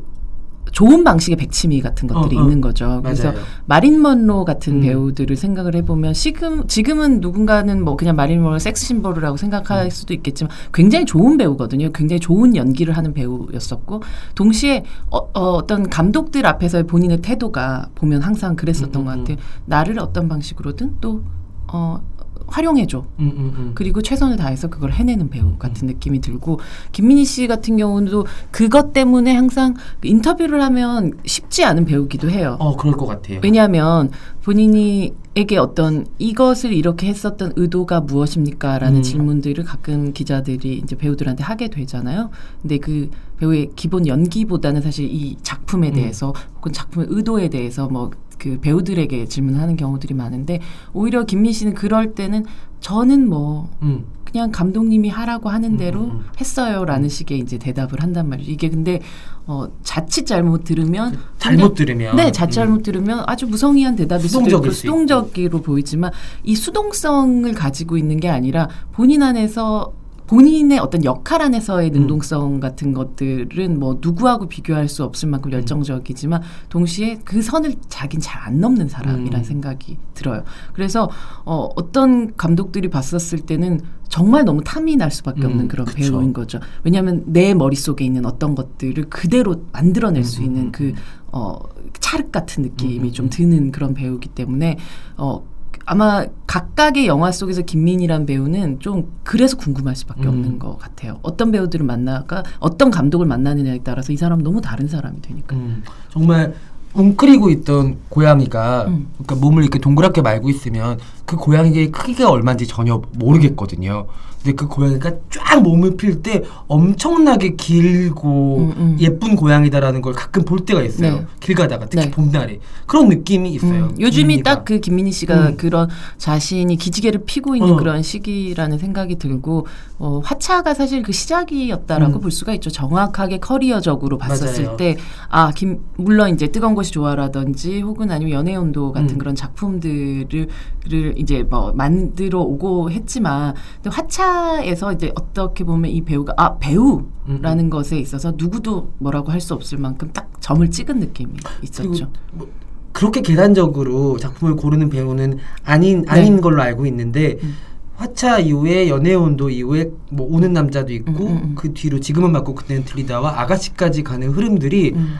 좋은 0.71 1.03
방식의 1.03 1.37
백치미 1.37 1.81
같은 1.81 2.07
것들이 2.07 2.35
어, 2.35 2.39
어. 2.39 2.43
있는 2.43 2.61
거죠. 2.61 3.01
그래서 3.03 3.31
맞아요. 3.31 3.43
마릴린 3.65 4.01
먼로 4.01 4.45
같은 4.45 4.77
음. 4.77 4.81
배우들을 4.81 5.35
생각을 5.35 5.75
해보면 5.75 6.13
지금 6.13 6.67
지금은 6.67 7.19
누군가는 7.19 7.83
뭐 7.83 7.95
그냥 7.95 8.15
마린 8.15 8.41
먼로 8.41 8.59
섹스 8.59 8.85
심볼이라고 8.85 9.37
생각할 9.37 9.91
수도 9.91 10.13
있겠지만 10.13 10.51
굉장히 10.73 11.05
좋은 11.05 11.37
배우거든요. 11.37 11.91
굉장히 11.91 12.19
좋은 12.19 12.55
연기를 12.55 12.97
하는 12.97 13.13
배우였었고 13.13 14.01
동시에 14.35 14.83
어, 15.11 15.29
어, 15.33 15.67
떤 15.67 15.89
감독들 15.89 16.45
앞에서의 16.45 16.87
본인의 16.87 17.17
태도가 17.17 17.89
보면 17.95 18.21
항상 18.21 18.55
그랬었던 18.55 19.01
음, 19.01 19.05
것 19.05 19.13
음, 19.13 19.19
같아요. 19.19 19.37
나를 19.65 19.99
어떤 19.99 20.27
방식으로든 20.27 20.95
또 21.01 21.23
어, 21.67 21.99
활용해줘. 22.47 23.05
음, 23.19 23.33
음, 23.37 23.53
음. 23.57 23.71
그리고 23.75 24.01
최선을 24.01 24.37
다해서 24.37 24.69
그걸 24.69 24.91
해내는 24.91 25.29
배우 25.29 25.57
같은 25.57 25.87
느낌이 25.87 26.21
들고 26.21 26.59
김민희 26.91 27.25
씨 27.25 27.47
같은 27.47 27.77
경우도 27.77 28.25
그것 28.51 28.93
때문에 28.93 29.33
항상 29.33 29.75
인터뷰를 30.03 30.61
하면 30.61 31.13
쉽지 31.25 31.63
않은 31.65 31.85
배우기도 31.85 32.29
해요. 32.29 32.57
어 32.59 32.75
그럴 32.75 32.95
것 32.95 33.05
같아요. 33.05 33.39
왜냐하면 33.43 34.11
본인이에게 34.43 35.57
어떤 35.57 36.05
이것을 36.19 36.73
이렇게 36.73 37.07
했었던 37.07 37.53
의도가 37.55 38.01
무엇입니까라는 38.01 38.97
음. 38.97 39.01
질문들을 39.01 39.63
가끔 39.63 40.13
기자들이 40.13 40.81
이제 40.83 40.95
배우들한테 40.95 41.43
하게 41.43 41.69
되잖아요. 41.69 42.29
근데 42.61 42.77
그 42.77 43.09
배우의 43.37 43.71
기본 43.75 44.07
연기보다는 44.07 44.81
사실 44.81 45.05
이 45.05 45.37
작품에 45.41 45.89
음. 45.89 45.93
대해서 45.93 46.33
혹은 46.57 46.73
작품의 46.73 47.07
의도에 47.09 47.49
대해서 47.49 47.87
뭐 47.87 48.11
그 48.43 48.59
배우들에게 48.59 49.25
질문하는 49.27 49.77
경우들이 49.77 50.13
많은데 50.13 50.59
오히려 50.91 51.23
김민 51.23 51.53
씨는 51.53 51.73
그럴 51.75 52.13
때는 52.13 52.43
저는 52.81 53.29
뭐 53.29 53.69
음. 53.81 54.03
그냥 54.25 54.51
감독님이 54.51 55.07
하라고 55.07 55.47
하는 55.49 55.77
대로 55.77 56.01
음, 56.01 56.09
음, 56.09 56.15
음. 56.17 56.25
했어요라는 56.41 57.07
식의 57.07 57.39
이제 57.39 57.57
대답을 57.57 58.01
한단 58.03 58.27
말이죠. 58.27 58.51
이게 58.51 58.69
근데 58.69 58.99
어 59.47 59.67
자칫 59.83 60.25
잘못 60.25 60.65
들으면 60.65 61.17
잘못 61.37 61.69
굉장히- 61.69 61.75
들으면 61.75 62.15
네, 62.17 62.31
자칫 62.33 62.59
음. 62.59 62.63
잘못 62.65 62.83
들으면 62.83 63.23
아주 63.27 63.47
무성의한 63.47 63.95
대답일 63.95 64.27
수도 64.27 64.41
있고 64.41 64.49
수동적일 64.49 64.71
수 64.73 64.87
있고. 64.87 64.97
수동적으로 65.07 65.61
보이지만 65.61 66.11
이 66.43 66.55
수동성을 66.55 67.53
가지고 67.53 67.95
있는 67.97 68.19
게 68.19 68.27
아니라 68.27 68.67
본인 68.91 69.23
안에서 69.23 69.93
본인의 70.27 70.79
어떤 70.79 71.03
역할 71.03 71.41
안에서의 71.41 71.89
음. 71.89 71.93
능동성 71.93 72.59
같은 72.59 72.93
것들은 72.93 73.79
뭐 73.79 73.97
누구하고 74.01 74.47
비교할 74.47 74.87
수 74.87 75.03
없을 75.03 75.29
만큼 75.29 75.51
음. 75.51 75.53
열정적이지만 75.53 76.41
동시에 76.69 77.19
그 77.25 77.41
선을 77.41 77.75
자긴 77.89 78.19
잘 78.19 78.43
안 78.43 78.59
넘는 78.59 78.89
사람이라는 78.89 79.39
음. 79.39 79.43
생각이 79.43 79.97
들어요. 80.13 80.43
그래서 80.73 81.09
어, 81.45 81.69
어떤 81.75 82.35
감독들이 82.35 82.89
봤었을 82.89 83.39
때는 83.39 83.79
정말 84.09 84.45
너무 84.45 84.61
탐이 84.63 84.95
날 84.95 85.09
수밖에 85.11 85.41
음, 85.41 85.45
없는 85.47 85.67
그런 85.69 85.85
그쵸. 85.85 85.97
배우인 85.97 86.33
거죠. 86.33 86.59
왜냐하면 86.83 87.23
내 87.25 87.53
머릿속에 87.53 88.05
있는 88.05 88.25
어떤 88.25 88.53
것들을 88.53 89.05
그대로 89.09 89.63
만들어낼 89.71 90.23
수 90.23 90.41
음, 90.41 90.45
있는 90.45 90.61
음, 90.65 90.71
그 90.71 90.93
어, 91.31 91.57
찰흙 91.99 92.31
같은 92.31 92.63
느낌이 92.63 93.09
음, 93.09 93.11
좀 93.11 93.25
음. 93.25 93.29
드는 93.29 93.71
그런 93.71 93.93
배우기 93.93 94.29
때문에 94.29 94.77
어, 95.17 95.43
아마 95.85 96.25
각각의 96.47 97.07
영화 97.07 97.31
속에서 97.31 97.61
김민이란 97.61 98.25
배우는 98.25 98.79
좀 98.79 99.11
그래서 99.23 99.57
궁금할 99.57 99.95
수밖에 99.95 100.23
음. 100.23 100.27
없는 100.29 100.59
것 100.59 100.77
같아요. 100.77 101.19
어떤 101.21 101.51
배우들을 101.51 101.85
만나가 101.85 102.43
어떤 102.59 102.89
감독을 102.89 103.25
만나느냐에 103.25 103.79
따라서 103.83 104.13
이 104.13 104.17
사람은 104.17 104.43
너무 104.43 104.61
다른 104.61 104.87
사람이 104.87 105.21
되니까. 105.21 105.55
음, 105.55 105.83
정말 106.09 106.53
웅크리고 106.93 107.49
있던 107.49 107.97
고양이가 108.09 108.85
음. 108.87 109.07
그러니까 109.17 109.35
몸을 109.35 109.63
이렇게 109.63 109.79
동그랗게 109.79 110.21
말고 110.21 110.49
있으면 110.49 110.99
그 111.25 111.35
고양이의 111.35 111.91
크기가 111.91 112.29
얼마인지 112.29 112.67
전혀 112.67 113.01
모르겠거든요. 113.13 114.07
근데 114.43 114.55
그 114.57 114.67
고양이가 114.67 115.11
쫙 115.29 115.61
몸을 115.61 115.95
필 115.95 116.21
때 116.21 116.43
엄청나게 116.67 117.55
길고 117.55 118.57
음, 118.57 118.73
음. 118.75 118.97
예쁜 118.99 119.37
고양이다라는 119.37 120.01
걸 120.01 120.13
가끔 120.13 120.43
볼 120.43 120.65
때가 120.65 120.81
있어요. 120.81 121.15
네. 121.15 121.25
길 121.39 121.55
가다가 121.55 121.85
특히 121.85 122.05
네. 122.05 122.11
봄날에 122.11 122.59
그런 122.85 123.07
느낌이 123.07 123.53
있어요. 123.53 123.85
음, 123.85 123.95
요즘이. 123.99 124.43
딱 124.43 124.63
그 124.65 124.79
김민희 124.79 125.11
씨가 125.11 125.49
음. 125.49 125.57
그런 125.57 125.89
자신이 126.17 126.75
기지개를 126.77 127.23
피고 127.25 127.55
있는 127.55 127.73
어. 127.73 127.75
그런 127.75 128.01
시기라는 128.01 128.77
생각이 128.77 129.17
들고 129.17 129.67
어, 129.99 130.21
화차가 130.23 130.73
사실 130.73 131.03
그 131.03 131.11
시작이었다라고 131.11 132.15
음. 132.15 132.21
볼 132.21 132.31
수가 132.31 132.53
있죠. 132.55 132.69
정확하게 132.69 133.39
커리어적으로 133.39 134.17
봤었을. 134.17 134.77
때 134.77 134.97
아, 135.29 135.51
김 135.51 135.79
물론 135.97 136.33
이제 136.33 136.47
뜨거운 136.47 136.75
것이 136.75 136.91
좋아라든지 136.91 137.81
혹은 137.81 138.11
아니면 138.11 138.33
연애 138.33 138.55
온도 138.55 138.91
같은 138.91 139.15
음. 139.15 139.17
그런 139.17 139.35
작품들을 139.35 140.47
를 140.85 141.12
이제 141.17 141.43
뭐 141.43 141.71
만들어 141.73 142.39
오고 142.41 142.91
했지만 142.91 143.53
화차에서 143.85 144.93
이제 144.93 145.11
어떻게 145.15 145.63
보면 145.63 145.91
이 145.91 146.01
배우가 146.01 146.33
아 146.37 146.57
배우라는 146.57 147.65
음, 147.65 147.69
것에 147.69 147.97
있어서 147.99 148.33
누구도 148.35 148.91
뭐라고 148.99 149.31
할 149.31 149.43
수 149.43 149.53
없을 149.53 149.77
만큼 149.77 150.09
딱 150.13 150.29
점을 150.39 150.67
찍은 150.69 150.99
느낌이 150.99 151.33
있었죠. 151.63 152.07
뭐 152.31 152.47
그렇게 152.93 153.21
계산적으로 153.21 154.17
작품을 154.17 154.55
고르는 154.55 154.89
배우는 154.89 155.37
아닌 155.65 156.05
아닌 156.07 156.39
걸로 156.39 156.61
알고 156.61 156.85
있는데 156.85 157.35
네. 157.35 157.39
음. 157.43 157.55
화차 157.95 158.39
이후에 158.39 158.89
연애 158.89 159.13
온도 159.13 159.49
이후에 159.49 159.91
뭐 160.09 160.27
오는 160.29 160.51
남자도 160.53 160.93
있고 160.93 161.25
음, 161.25 161.31
음, 161.31 161.41
음. 161.43 161.55
그 161.55 161.73
뒤로 161.73 161.99
지금은 161.99 162.31
맞고 162.31 162.55
그때는 162.55 162.85
들리다와 162.85 163.41
아가씨까지 163.41 164.03
가는 164.03 164.29
흐름들이 164.29 164.93
음, 164.95 165.15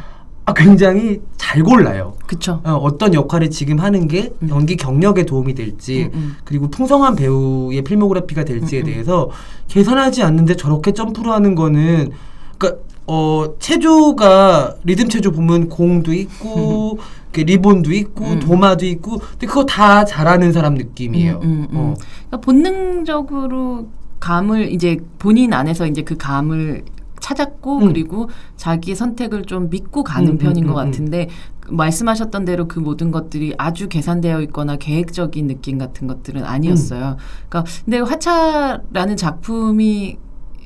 아, 0.46 0.54
굉장히 0.54 1.22
잘 1.38 1.64
골라요. 1.64 2.14
그쵸. 2.28 2.60
어, 2.64 2.74
어떤 2.74 3.14
역할을 3.14 3.50
지금 3.50 3.80
하는 3.80 4.08
게 4.08 4.34
음. 4.42 4.50
연기 4.50 4.76
경력에 4.76 5.26
도움이 5.26 5.54
될지 5.54 6.10
음, 6.14 6.20
음. 6.20 6.36
그리고 6.44 6.70
풍성한 6.70 7.16
배우의 7.16 7.82
필모그래피가 7.84 8.44
될지에 8.44 8.80
음, 8.80 8.84
음. 8.84 8.86
대해서 8.86 9.30
계산하지 9.70 10.24
않는데 10.24 10.56
저렇게 10.56 10.92
점프를 10.94 11.32
하는 11.32 11.56
거는 11.56 12.12
그러니까 12.58 12.82
어 13.06 13.56
체조가 13.60 14.76
리듬 14.84 15.10
체조 15.10 15.32
보면 15.32 15.70
공도 15.70 16.14
있고 16.14 17.00
리본도 17.34 17.92
있고 17.92 18.26
음. 18.26 18.40
도마도 18.40 18.86
있고 18.86 19.18
근데 19.18 19.48
그거 19.48 19.66
다 19.66 20.06
잘하는 20.06 20.52
사람 20.52 20.76
느낌이에요. 20.76 21.40
음, 21.44 21.50
음, 21.50 21.68
음. 21.72 21.78
어. 21.78 21.94
그러니까 22.28 22.38
본능적으로 22.38 23.88
감을 24.20 24.72
이제 24.72 24.98
본인 25.20 25.54
안에서 25.54 25.88
이제 25.88 26.02
그 26.04 26.16
감을 26.16 26.84
찾았고 27.24 27.78
음. 27.80 27.88
그리고 27.88 28.30
자기의 28.58 28.96
선택을 28.96 29.44
좀 29.46 29.70
믿고 29.70 30.04
가는 30.04 30.34
음, 30.34 30.38
편인 30.38 30.66
음, 30.66 30.74
것 30.74 30.80
음, 30.80 30.86
같은데 30.86 31.30
그 31.62 31.72
말씀하셨던 31.72 32.44
대로 32.46 32.68
그 32.68 32.80
모든 32.80 33.12
것들이 33.12 33.56
아주 33.58 33.88
계산되어 33.88 34.42
있거나 34.42 34.76
계획적인 34.76 35.48
느낌 35.48 35.78
같은 35.78 36.08
것들은 36.08 36.44
아니었어요. 36.44 37.16
그러니까 37.50 37.72
근데 37.86 38.00
화차라는 38.00 39.16
작품이 39.16 40.18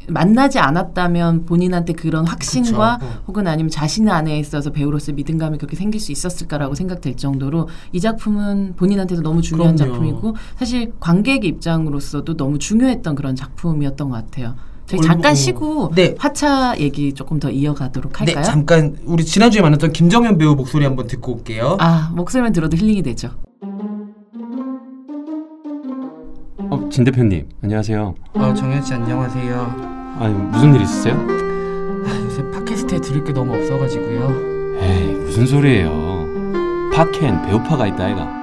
만나지 0.10 0.58
않았다면 0.58 1.46
본인한테 1.46 1.94
그런 1.94 2.26
확신과 2.26 2.98
그쵸. 2.98 3.12
어. 3.12 3.24
혹은 3.28 3.46
아니면 3.46 3.70
자신 3.70 4.08
안에 4.10 4.40
있어서 4.40 4.72
배우로서 4.72 5.12
믿음감이 5.12 5.58
그렇게 5.58 5.76
생길 5.76 6.00
수 6.00 6.12
있었을까라고 6.14 6.76
생각될 6.76 7.18
정도로 7.18 7.68
이 7.92 8.00
작품은 8.00 8.76
본인한테도 8.78 9.22
너무 9.22 9.42
중요한 9.42 9.76
그럼요. 9.76 9.94
작품이고 9.94 10.36
사실 10.56 10.94
관객 11.02 11.44
입장으로서도 11.44 12.38
너무 12.38 12.58
중요했던 12.58 13.16
그런 13.16 13.36
작품이었던 13.36 14.10
것 14.10 14.16
같아요. 14.16 14.56
저희 14.88 15.02
잠깐 15.02 15.34
어. 15.34 15.36
쉬고 15.36 15.92
네. 15.94 16.16
화차 16.18 16.76
얘기 16.80 17.14
조금 17.14 17.40
더 17.40 17.52
이어가도록 17.52 18.22
할까요? 18.22 18.38
네, 18.38 18.42
잠깐 18.42 18.98
우리 19.04 19.26
지난주에 19.26 19.62
만났던 19.62 19.92
김정현 19.92 20.38
배우 20.38 20.56
목소리 20.56 20.86
한번 20.86 21.08
듣고 21.08 21.34
올게요. 21.34 21.76
아 21.80 22.10
목소리만 22.16 22.54
들어도 22.54 22.78
힐링이 22.78 23.04
되죠. 23.04 23.32
어, 26.70 26.90
진 26.90 27.04
대표님 27.04 27.50
안녕하세요. 27.62 28.16
아, 28.34 28.54
정현 28.54 28.82
씨 28.82 28.94
안녕하세요. 28.94 30.16
아니 30.20 30.34
무슨 30.34 30.74
일 30.74 30.82
있으세요? 30.82 31.16
아, 31.16 32.22
요새 32.24 32.50
팟캐스트에 32.52 33.02
들을 33.02 33.24
게 33.26 33.34
너무 33.34 33.56
없어가지고요. 33.56 34.78
에이 34.80 35.06
무슨 35.16 35.46
소리예요? 35.46 35.92
팟캔 36.94 37.42
배우파가 37.42 37.88
있다 37.88 38.06
아이가. 38.06 38.38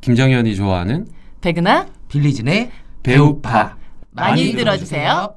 김정현이 0.00 0.56
좋아하는 0.56 1.06
백은하 1.40 1.86
빌리진의 2.08 2.70
배우파. 3.04 3.76
많이 4.14 4.52
들어주세요. 4.52 5.34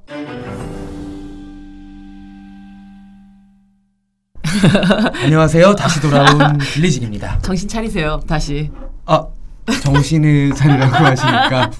안녕하세요. 5.23 5.75
다시 5.75 5.99
돌아온 6.01 6.57
빌리진입니다. 6.73 7.39
정신 7.41 7.67
차리세요. 7.67 8.19
다시. 8.27 8.71
아 9.05 9.25
정신을 9.83 10.53
차리라고 10.53 10.95
하시니까 10.95 11.71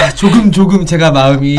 아, 0.00 0.10
조금 0.14 0.52
조금 0.52 0.86
제가 0.86 1.10
마음이 1.10 1.56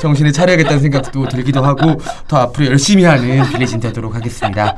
정신을 0.00 0.32
차려야겠다는 0.32 0.80
생각도 0.80 1.26
들기도 1.28 1.62
하고 1.64 2.00
더 2.28 2.38
앞으로 2.38 2.66
열심히 2.66 3.04
하는 3.04 3.48
빌리진 3.50 3.80
되도록 3.80 4.14
하겠습니다. 4.14 4.76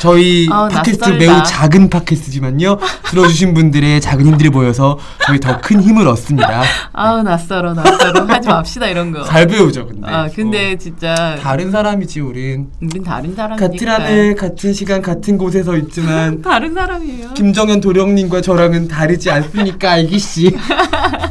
저희 0.00 0.48
아우, 0.50 0.68
팟캐스트 0.68 1.04
낯설다. 1.10 1.18
매우 1.32 1.42
작은 1.44 1.90
팟캐스트지만요 1.90 2.78
들어주신 3.10 3.52
분들의 3.54 4.00
작은 4.00 4.26
힘들이 4.26 4.48
보여서 4.50 4.98
저희 5.26 5.38
더 5.38 5.60
큰 5.60 5.82
힘을 5.82 6.06
얻습니다. 6.08 6.62
아우 6.92 7.22
낯설어 7.22 7.74
낯설어 7.74 8.24
하지 8.26 8.48
맙시다 8.48 8.86
이런 8.86 9.12
거. 9.12 9.22
잘 9.24 9.46
배우죠 9.46 9.86
근데. 9.86 10.06
아 10.10 10.28
근데 10.34 10.72
어, 10.72 10.76
진짜 10.78 11.36
다른 11.42 11.70
사람이지 11.70 12.20
우린 12.20 12.68
우린 12.80 13.02
다른 13.04 13.34
사람이니까. 13.34 13.68
같은 13.68 13.88
하늘 13.88 14.34
같은 14.36 14.72
시간 14.72 15.02
같은 15.02 15.36
곳에 15.36 15.62
서 15.62 15.76
있지만 15.76 16.40
다른 16.42 16.72
사람이에요. 16.74 17.34
김정현 17.34 17.80
도령님과 17.80 18.40
저랑은 18.40 18.88
다르지 18.88 19.30
않습니까, 19.30 19.90
알기 19.92 20.18
씨? 20.18 20.56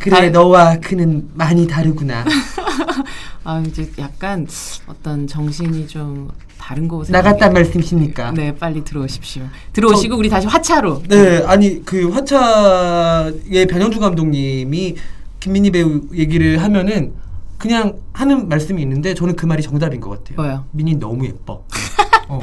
그래, 0.00 0.30
다- 0.32 0.38
너와 0.38 0.76
그는 0.80 1.28
많이 1.34 1.66
다르구나. 1.66 2.24
아 3.44 3.62
이제 3.66 3.90
약간 3.98 4.46
어떤 4.86 5.26
정신이 5.26 5.86
좀 5.88 6.28
다른 6.58 6.88
곳에 6.88 7.12
나갔단 7.12 7.52
말씀이십니까? 7.52 8.32
네 8.32 8.54
빨리 8.54 8.84
들어오십시오. 8.84 9.44
들어오시고 9.72 10.16
우리 10.16 10.28
다시 10.28 10.46
화차로. 10.46 11.02
네, 11.08 11.42
아니 11.46 11.84
그 11.84 12.08
화차의 12.10 13.66
변영주 13.68 13.98
감독님이 14.00 14.96
김민희 15.40 15.70
배우 15.70 16.02
얘기를 16.14 16.62
하면은 16.62 17.12
그냥 17.58 17.94
하는 18.12 18.48
말씀이 18.48 18.80
있는데 18.82 19.14
저는 19.14 19.36
그 19.36 19.46
말이 19.46 19.62
정답인 19.62 20.00
것 20.00 20.10
같아요. 20.10 20.36
뭐요? 20.36 20.64
민희 20.72 20.96
너무 20.96 21.24
예뻐. 21.26 21.64
어. 22.28 22.40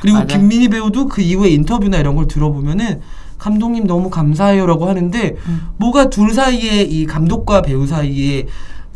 그리고 0.00 0.18
맞아. 0.18 0.38
김민희 0.38 0.68
배우도 0.68 1.06
그 1.08 1.20
이후에 1.22 1.50
인터뷰나 1.50 1.98
이런 1.98 2.14
걸 2.16 2.28
들어보면은 2.28 3.00
감독님 3.48 3.86
너무 3.86 4.10
감사해요라고 4.10 4.86
하는데 4.88 5.36
음. 5.46 5.68
뭐가 5.78 6.10
둘 6.10 6.32
사이에 6.32 6.82
이 6.82 7.06
감독과 7.06 7.62
배우 7.62 7.86
사이에 7.86 8.46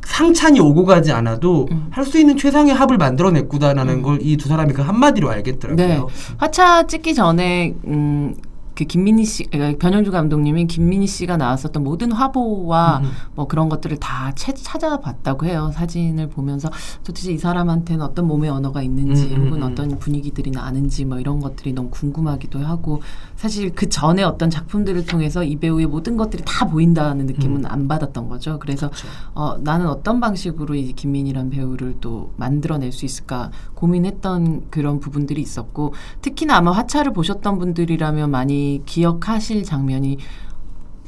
상찬이 0.05 0.61
오고 0.61 0.85
가지 0.85 1.13
않아도 1.13 1.69
음. 1.71 1.87
할수 1.91 2.19
있는 2.19 2.37
최상의 2.37 2.75
합을 2.75 2.99
만들어냈구나라는 2.99 4.03
걸이 4.03 4.37
두 4.37 4.49
사람이 4.49 4.73
그 4.75 4.83
한마디로 4.83 5.31
알겠더라고요. 5.31 5.87
네. 5.87 6.01
화차 6.39 6.87
찍기 6.87 7.15
전에 7.15 7.75
음. 7.87 8.35
그 8.75 8.85
김민희 8.85 9.25
씨, 9.25 9.45
그러니까 9.45 9.79
변현주 9.79 10.11
감독님이 10.11 10.67
김민희 10.67 11.07
씨가 11.07 11.37
나왔었던 11.37 11.85
모든 11.85 12.11
화보와 12.11 12.99
음, 12.99 13.05
음. 13.05 13.11
뭐 13.35 13.47
그런 13.47 13.69
것들을 13.69 13.99
다 13.99 14.33
채, 14.35 14.55
찾아봤다고 14.55 15.47
해요. 15.47 15.71
사진을 15.75 16.29
보면서 16.31 16.71
도대체 17.05 17.33
이 17.33 17.39
사람한테는 17.39 18.05
어떤 18.05 18.27
몸의 18.27 18.51
언어가 18.51 18.83
있는지 18.83 19.27
음, 19.27 19.35
음, 19.35 19.47
혹은 19.47 19.63
음. 19.63 19.71
어떤 19.71 19.99
분위기들이 19.99 20.51
나는지 20.51 21.05
뭐 21.05 21.21
이런 21.21 21.41
것들이 21.41 21.73
너무 21.73 21.91
궁금하기도 21.91 22.61
하고 22.61 23.03
사실 23.43 23.73
그 23.75 23.89
전에 23.89 24.23
어떤 24.23 24.51
작품들을 24.51 25.05
통해서 25.05 25.43
이 25.43 25.57
배우의 25.57 25.87
모든 25.87 26.17
것들이 26.17 26.45
다 26.47 26.65
보인다는 26.65 27.27
느낌은 27.27 27.67
안 27.67 27.89
받았던 27.89 28.29
거죠. 28.29 28.61
그래서 28.61 28.87
그렇죠. 28.87 29.09
어, 29.35 29.59
나는 29.59 29.89
어떤 29.89 30.21
방식으로 30.21 30.77
이 30.77 30.93
김민이란 30.93 31.51
배우를 31.51 31.97
또 32.01 32.33
만들어낼 32.37 32.93
수 32.93 33.05
있을까 33.05 33.51
고민했던 33.75 34.71
그런 34.71 35.01
부분들이 35.01 35.43
있었고 35.43 35.93
특히나 36.21 36.59
아마 36.59 36.71
화차를 36.71 37.13
보셨던 37.13 37.59
분들이라면 37.59 38.31
많이 38.31 38.81
기억하실 38.87 39.65
장면이 39.65 40.19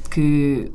그 0.09 0.73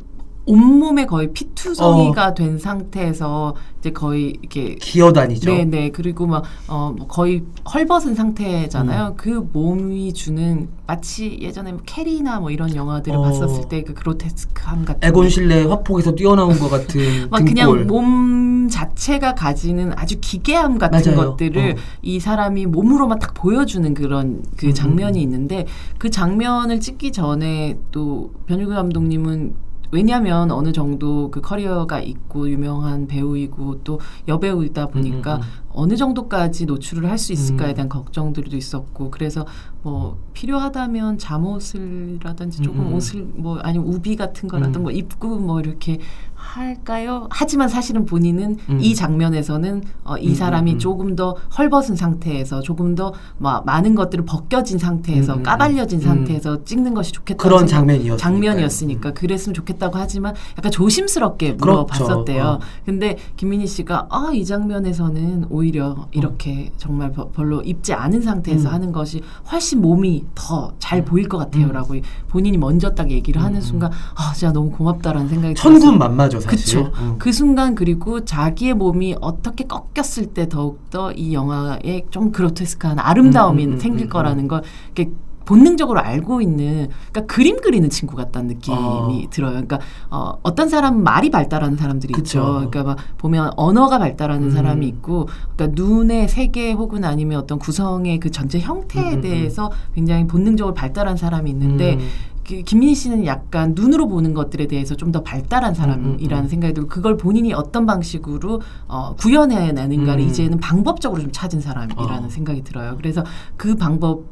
온몸에 0.50 1.06
거의 1.06 1.32
피투성이가 1.32 2.34
된 2.34 2.58
상태에서 2.58 3.54
이제 3.80 3.90
거의 3.92 4.34
이렇게 4.40 4.74
기어다니죠. 4.74 5.50
네 5.50 5.64
네 5.64 5.90
그리고 5.90 6.26
막 6.26 6.44
어, 6.68 6.92
뭐 6.96 7.06
거의 7.06 7.42
헐벗은 7.72 8.10
음. 8.10 8.14
상태잖아요. 8.14 9.14
그 9.16 9.48
몸이 9.52 10.12
주는 10.12 10.68
마치 10.86 11.38
예전에 11.40 11.72
뭐 11.72 11.80
캐리나 11.86 12.40
뭐 12.40 12.50
이런 12.50 12.74
영화들을 12.74 13.16
어. 13.16 13.22
봤었을 13.22 13.68
때 13.68 13.80
그 13.82 13.94
그로테스크함 13.94 14.84
같은 14.84 15.08
에곤 15.08 15.28
실내 15.30 15.62
화폭에서 15.64 16.14
뛰어나온 16.14 16.58
것 16.58 16.68
같은 16.68 17.00
막 17.30 17.38
등골. 17.38 17.44
그냥 17.54 17.86
몸 17.86 18.68
자체가 18.68 19.34
가지는 19.34 19.92
아주 19.96 20.16
기괴함 20.20 20.78
같은 20.78 21.14
맞아요. 21.14 21.30
것들을 21.30 21.72
어. 21.72 21.80
이 22.02 22.20
사람이 22.20 22.66
몸으로만 22.66 23.18
딱 23.18 23.32
보여주는 23.34 23.94
그런 23.94 24.42
그 24.56 24.66
음. 24.66 24.74
장면이 24.74 25.22
있는데 25.22 25.66
그 25.98 26.10
장면을 26.10 26.80
찍기 26.80 27.12
전에 27.12 27.78
또 27.92 28.32
변유구 28.46 28.74
감독님은 28.74 29.54
왜냐하면 29.92 30.50
어느 30.50 30.72
정도 30.72 31.30
그 31.30 31.40
커리어가 31.40 32.00
있고 32.00 32.48
유명한 32.48 33.06
배우이고 33.06 33.82
또 33.82 34.00
여배우이다 34.28 34.86
보니까 34.86 35.36
음, 35.36 35.40
음, 35.40 35.46
어느 35.72 35.96
정도까지 35.96 36.66
노출을 36.66 37.08
할 37.08 37.16
수 37.20 37.32
있을까에 37.32 37.70
음. 37.70 37.74
대한 37.74 37.88
걱정들도 37.88 38.56
있었고 38.56 39.10
그래서 39.10 39.46
뭐 39.82 40.18
필요하다면 40.34 41.18
잠옷을라든지 41.18 42.62
조금 42.62 42.80
음, 42.80 42.86
음. 42.88 42.94
옷을 42.94 43.26
뭐 43.34 43.58
아니면 43.62 43.88
우비 43.88 44.16
같은 44.16 44.48
거라도 44.48 44.80
음. 44.80 44.82
뭐 44.84 44.92
입고 44.92 45.38
뭐 45.38 45.60
이렇게 45.60 45.98
할까요? 46.34 47.26
하지만 47.30 47.68
사실은 47.68 48.06
본인은 48.06 48.56
음. 48.70 48.78
이 48.80 48.94
장면에서는 48.94 49.82
어, 50.04 50.16
이 50.16 50.30
음, 50.30 50.34
사람이. 50.34 50.78
조금 50.78 51.14
더 51.14 51.36
헐벗은 51.58 51.96
상태에서 51.96 52.62
조금 52.62 52.94
더 52.94 53.12
마, 53.36 53.60
많은 53.60 53.94
것들을 53.94 54.24
벗겨진 54.24 54.78
상태에서 54.78 55.42
까발려진 55.42 55.98
음. 55.98 56.04
상태에서 56.04 56.64
찍는 56.64 56.94
것이 56.94 57.12
좋겠다 57.12 57.42
그런 57.42 57.66
장면이었으니까요. 57.66 58.16
장면이었으니까 58.16 59.12
그랬으면 59.12 59.52
좋겠다고 59.54 59.98
하지만 59.98 60.34
약간 60.56 60.72
조심스럽게 60.72 61.56
그렇죠. 61.56 61.82
물어봤었대요. 61.84 62.42
어. 62.44 62.60
근데 62.86 63.16
김민희 63.36 63.66
씨가 63.66 64.06
아 64.10 64.30
이 64.32 64.44
장면에서는 64.44 65.46
오히려 65.64 66.08
이렇게 66.12 66.72
정말 66.78 67.12
버- 67.12 67.28
별로 67.30 67.60
입지 67.62 67.92
않은 67.92 68.22
상태에서 68.22 68.68
음. 68.70 68.74
하는 68.74 68.92
것이 68.92 69.20
훨씬 69.52 69.80
몸이 69.80 70.24
더 70.34 70.70
잘 70.78 71.04
보일 71.04 71.28
것 71.28 71.38
같아요라고 71.38 71.94
본인이 72.28 72.56
먼저 72.58 72.90
딱 72.90 73.10
얘기를 73.10 73.42
하는 73.42 73.56
음. 73.56 73.60
순간 73.60 73.90
아 74.16 74.32
진짜 74.34 74.52
너무 74.52 74.70
고맙다라는 74.70 75.28
생각이 75.28 75.54
천군. 75.54 75.98
만마죠 75.98 76.40
사실. 76.40 76.82
그쵸. 76.84 76.92
음. 77.00 77.16
그 77.18 77.30
순간 77.32 77.74
그리고 77.74 78.24
자기의 78.24 78.74
몸이 78.74 79.16
어떻게 79.20 79.64
꺾였을 79.64 80.26
때 80.26 80.48
더욱 80.48 80.88
더 80.90 81.10
이 81.14 81.34
영화에 81.34 82.06
좀 82.10 82.30
그로테스크한 82.32 82.98
아름다움이 82.98 83.64
음, 83.64 83.68
음, 83.70 83.74
음, 83.74 83.78
생길 83.78 84.06
음, 84.06 84.10
거라는 84.10 84.48
걸 84.48 84.62
이렇게 84.94 85.12
본능적으로 85.44 86.00
알고 86.00 86.40
있는 86.40 86.88
그러니까 87.10 87.32
그림 87.32 87.60
그리는 87.60 87.88
친구 87.90 88.16
같다는 88.16 88.48
느낌이 88.48 88.76
어. 88.76 89.08
들어요. 89.30 89.50
그러니까 89.52 89.78
어, 90.10 90.38
어떤 90.42 90.68
사람은 90.68 91.02
말이 91.02 91.30
발달하는 91.30 91.76
사람들이 91.76 92.12
그쵸. 92.12 92.38
있죠. 92.38 92.44
그러니까 92.70 92.82
막 92.84 92.98
보면 93.18 93.50
언어가 93.56 93.98
발달하는 93.98 94.44
음. 94.44 94.50
사람이 94.50 94.86
있고 94.88 95.28
그러니까 95.56 95.82
눈의 95.82 96.28
세계 96.28 96.72
혹은 96.72 97.04
아니면 97.04 97.38
어떤 97.38 97.58
구성의 97.58 98.20
그 98.20 98.30
전체 98.30 98.60
형태에 98.60 99.10
음, 99.10 99.14
음, 99.14 99.20
대해서 99.20 99.70
굉장히 99.94 100.26
본능적으로 100.26 100.74
발달한 100.74 101.16
사람이 101.16 101.50
있는데 101.50 101.94
음. 101.94 102.08
그 102.46 102.62
김민희 102.62 102.96
씨는 102.96 103.26
약간 103.26 103.74
눈으로 103.76 104.08
보는 104.08 104.34
것들에 104.34 104.66
대해서 104.66 104.96
좀 104.96 105.10
더 105.10 105.22
발달한 105.22 105.74
사람이라는 105.74 106.44
음, 106.44 106.44
음. 106.44 106.48
생각이 106.48 106.74
들고 106.74 106.88
그걸 106.88 107.16
본인이 107.16 107.52
어떤 107.52 107.84
방식으로 107.84 108.60
어, 108.86 109.14
구현해 109.18 109.72
내는가를 109.72 110.22
음. 110.22 110.28
이제는 110.28 110.58
방법적으로 110.58 111.20
좀 111.20 111.32
찾은 111.32 111.60
사람이라는 111.60 112.24
어. 112.24 112.28
생각이 112.28 112.62
들어요. 112.62 112.94
그래서 112.96 113.24
그 113.56 113.74
방법 113.74 114.24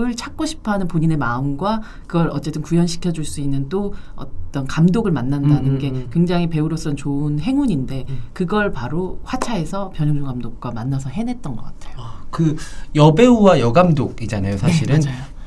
을 0.00 0.14
찾고 0.14 0.46
싶어하는 0.46 0.86
본인의 0.86 1.16
마음과 1.16 1.82
그걸 2.06 2.28
어쨌든 2.32 2.62
구현시켜 2.62 3.10
줄 3.12 3.24
수 3.24 3.40
있는 3.40 3.68
또 3.68 3.94
어떤 4.14 4.66
감독을 4.66 5.10
만난다는 5.10 5.56
음, 5.56 5.74
음, 5.74 5.78
게 5.78 5.90
음. 5.90 6.08
굉장히 6.12 6.48
배우로서는 6.48 6.96
좋은 6.96 7.40
행운인데 7.40 8.06
음. 8.08 8.18
그걸 8.32 8.70
바로 8.70 9.18
화차에서 9.24 9.90
변영준 9.94 10.24
감독과 10.24 10.70
만나서 10.70 11.10
해냈던 11.10 11.56
것 11.56 11.64
같아요. 11.64 11.96
그 12.30 12.56
여배우와 12.94 13.58
여감독이잖아요 13.60 14.56
사실은. 14.56 15.00
네, 15.00 15.10
맞아요. 15.10 15.38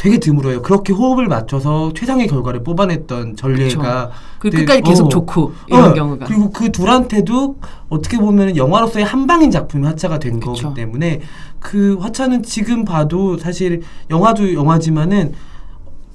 되게 0.00 0.18
드물어요. 0.18 0.62
그렇게 0.62 0.94
호흡을 0.94 1.28
맞춰서 1.28 1.92
최상의 1.94 2.26
결과를 2.26 2.62
뽑아냈던 2.64 3.36
전례가 3.36 4.10
그 4.38 4.48
네, 4.48 4.60
끝까지 4.60 4.80
계속 4.80 5.06
어. 5.06 5.08
좋고 5.10 5.52
이런 5.66 5.90
어, 5.90 5.94
경우가 5.94 6.24
그리고 6.24 6.50
그 6.50 6.72
둘한테도 6.72 7.56
어떻게 7.90 8.16
보면 8.16 8.56
영화로서의 8.56 9.04
한 9.04 9.26
방인 9.26 9.50
작품이 9.50 9.86
화차가 9.86 10.18
된 10.18 10.40
그쵸. 10.40 10.70
거기 10.70 10.74
때문에 10.74 11.20
그 11.60 11.96
화차는 11.98 12.42
지금 12.42 12.84
봐도 12.84 13.36
사실 13.38 13.82
영화도 14.10 14.54
영화지만은 14.54 15.34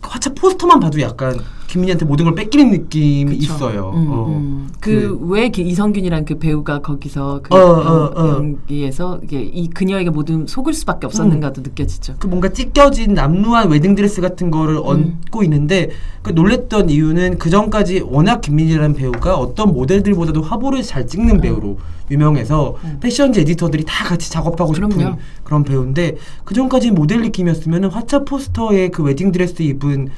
화차 0.01 0.33
포스터만 0.33 0.79
봐도 0.79 0.99
약간 1.01 1.39
김민희한테 1.67 2.05
모든 2.05 2.25
걸 2.25 2.35
뺏기는 2.35 2.71
느낌이 2.71 3.37
그쵸. 3.37 3.53
있어요. 3.53 3.91
음, 3.95 4.07
어. 4.09 4.27
음. 4.27 4.69
그왜 4.79 5.51
이성균이란 5.55 6.25
그 6.25 6.37
배우가 6.37 6.79
거기서 6.79 7.41
그 7.43 7.55
어, 7.55 7.59
어, 7.59 8.11
어. 8.15 8.27
연기에서 8.35 9.19
이게 9.23 9.41
이 9.41 9.69
그녀에게 9.69 10.09
모든 10.09 10.47
속을 10.47 10.73
수밖에 10.73 11.07
없었는가도 11.07 11.61
느껴지죠. 11.61 12.15
그 12.19 12.27
뭔가 12.27 12.49
찢겨진 12.49 13.13
남루한 13.13 13.69
웨딩 13.69 13.95
드레스 13.95 14.21
같은 14.21 14.51
거를 14.51 14.75
음. 14.75 15.19
얹고 15.25 15.43
있는데 15.43 15.89
그 16.21 16.31
놀랬던 16.31 16.89
이유는 16.89 17.37
그 17.37 17.49
전까지 17.49 18.03
워낙 18.05 18.41
김민희라는 18.41 18.95
배우가 18.95 19.35
어떤 19.35 19.73
모델들보다도 19.73 20.41
화보를 20.41 20.83
잘 20.83 21.07
찍는 21.07 21.41
배우로 21.41 21.77
유명해서 22.11 22.75
음. 22.83 22.97
패션지 23.01 23.41
에디터들이 23.41 23.83
다 23.85 24.05
같이 24.05 24.31
작업하고 24.31 24.73
싶은 24.73 24.89
그럼요. 24.89 25.17
그런 25.43 25.63
배우인데 25.63 26.17
그 26.43 26.53
전까지 26.53 26.91
모델 26.91 27.21
느낌이었으면 27.21 27.85
화차 27.85 28.23
포스터에 28.23 28.89
그 28.89 29.03
웨딩 29.03 29.31
드레스 29.31 29.63
입은 29.63 30.09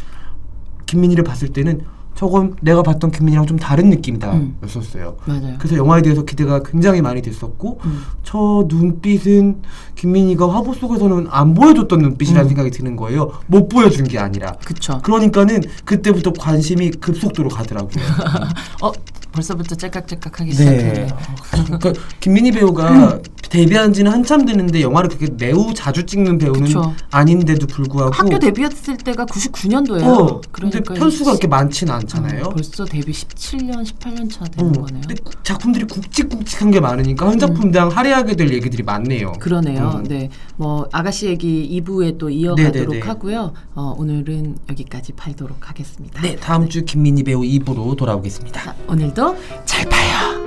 김민희를 0.87 1.23
봤을 1.23 1.49
때는 1.49 1.81
저건 2.17 2.55
내가 2.61 2.81
봤던 2.81 3.11
김민희랑 3.11 3.45
좀 3.45 3.59
다른 3.59 3.91
느낌이다 3.91 4.33
음. 4.33 4.57
였었어요. 4.63 5.17
맞아요. 5.25 5.53
그래서 5.59 5.77
영화에 5.77 6.01
대해서 6.01 6.23
기대가 6.23 6.63
굉장히 6.63 6.99
많이 6.99 7.21
됐었고 7.21 7.79
음. 7.85 8.01
저 8.23 8.65
눈빛은 8.67 9.61
김민희가 9.93 10.51
화보 10.51 10.73
속에서는 10.73 11.27
안 11.29 11.53
보여줬던 11.53 11.99
눈빛이라는 11.99 12.43
음. 12.43 12.47
생각이 12.47 12.71
드는 12.71 12.95
거예요. 12.95 13.33
못 13.45 13.69
보여준 13.69 14.05
게 14.05 14.17
아니라. 14.17 14.53
그쵸. 14.65 14.99
그러니까는 15.03 15.61
그때부터 15.85 16.33
관심이 16.33 16.89
급속도로 16.89 17.49
가더라고요. 17.49 18.03
어 18.81 18.91
벌써부터 19.31 19.75
째깍째깍하기 19.75 20.51
네. 20.51 20.55
시작했네. 20.55 21.07
그러니까 21.65 21.93
김민희 22.19 22.51
배우가 22.51 23.19
데뷔한 23.49 23.93
지는 23.93 24.11
한참 24.11 24.45
됐는데 24.45 24.81
영화를 24.81 25.09
그렇게 25.09 25.33
매우 25.37 25.73
자주 25.73 26.05
찍는 26.05 26.37
배우는 26.37 26.63
그쵸. 26.63 26.93
아닌데도 27.11 27.67
불구하고 27.67 28.11
학교 28.13 28.39
데뷔했을 28.39 28.97
때가 28.97 29.25
99년도예요. 29.25 30.03
어, 30.03 30.41
근데 30.51 30.81
편수가 30.81 31.31
그렇게 31.31 31.47
많지는 31.47 31.93
않잖아요. 31.93 32.45
어, 32.45 32.49
벌써 32.49 32.85
데뷔 32.85 33.11
17년, 33.11 33.83
18년 33.83 34.31
차 34.31 34.45
되는 34.45 34.69
어, 34.69 34.81
거네요. 34.81 35.01
근데 35.07 35.15
작품들이 35.43 35.85
굵직굵직한 35.85 36.71
게 36.71 36.79
많으니까 36.79 37.27
한 37.27 37.39
작품당 37.39 37.89
할애하게 37.89 38.35
될 38.35 38.53
얘기들이 38.53 38.83
많네요. 38.83 39.33
그러네요. 39.39 39.95
음. 39.97 40.03
네, 40.03 40.29
뭐 40.55 40.87
아가씨 40.91 41.27
얘기 41.27 41.81
2부에 41.81 42.17
또 42.17 42.29
이어가도록 42.29 42.89
네네네. 42.89 42.99
하고요. 43.01 43.53
어, 43.75 43.95
오늘은 43.97 44.57
여기까지 44.69 45.13
팔도록 45.13 45.69
하겠습니다. 45.69 46.21
네, 46.21 46.35
다음 46.35 46.67
주 46.69 46.83
김민희 46.85 47.23
배우 47.23 47.41
2부로 47.41 47.95
돌아오겠습니다. 47.95 48.61
자, 48.61 48.75
오늘도 48.87 49.37
잘 49.65 49.85
봐요. 49.87 50.46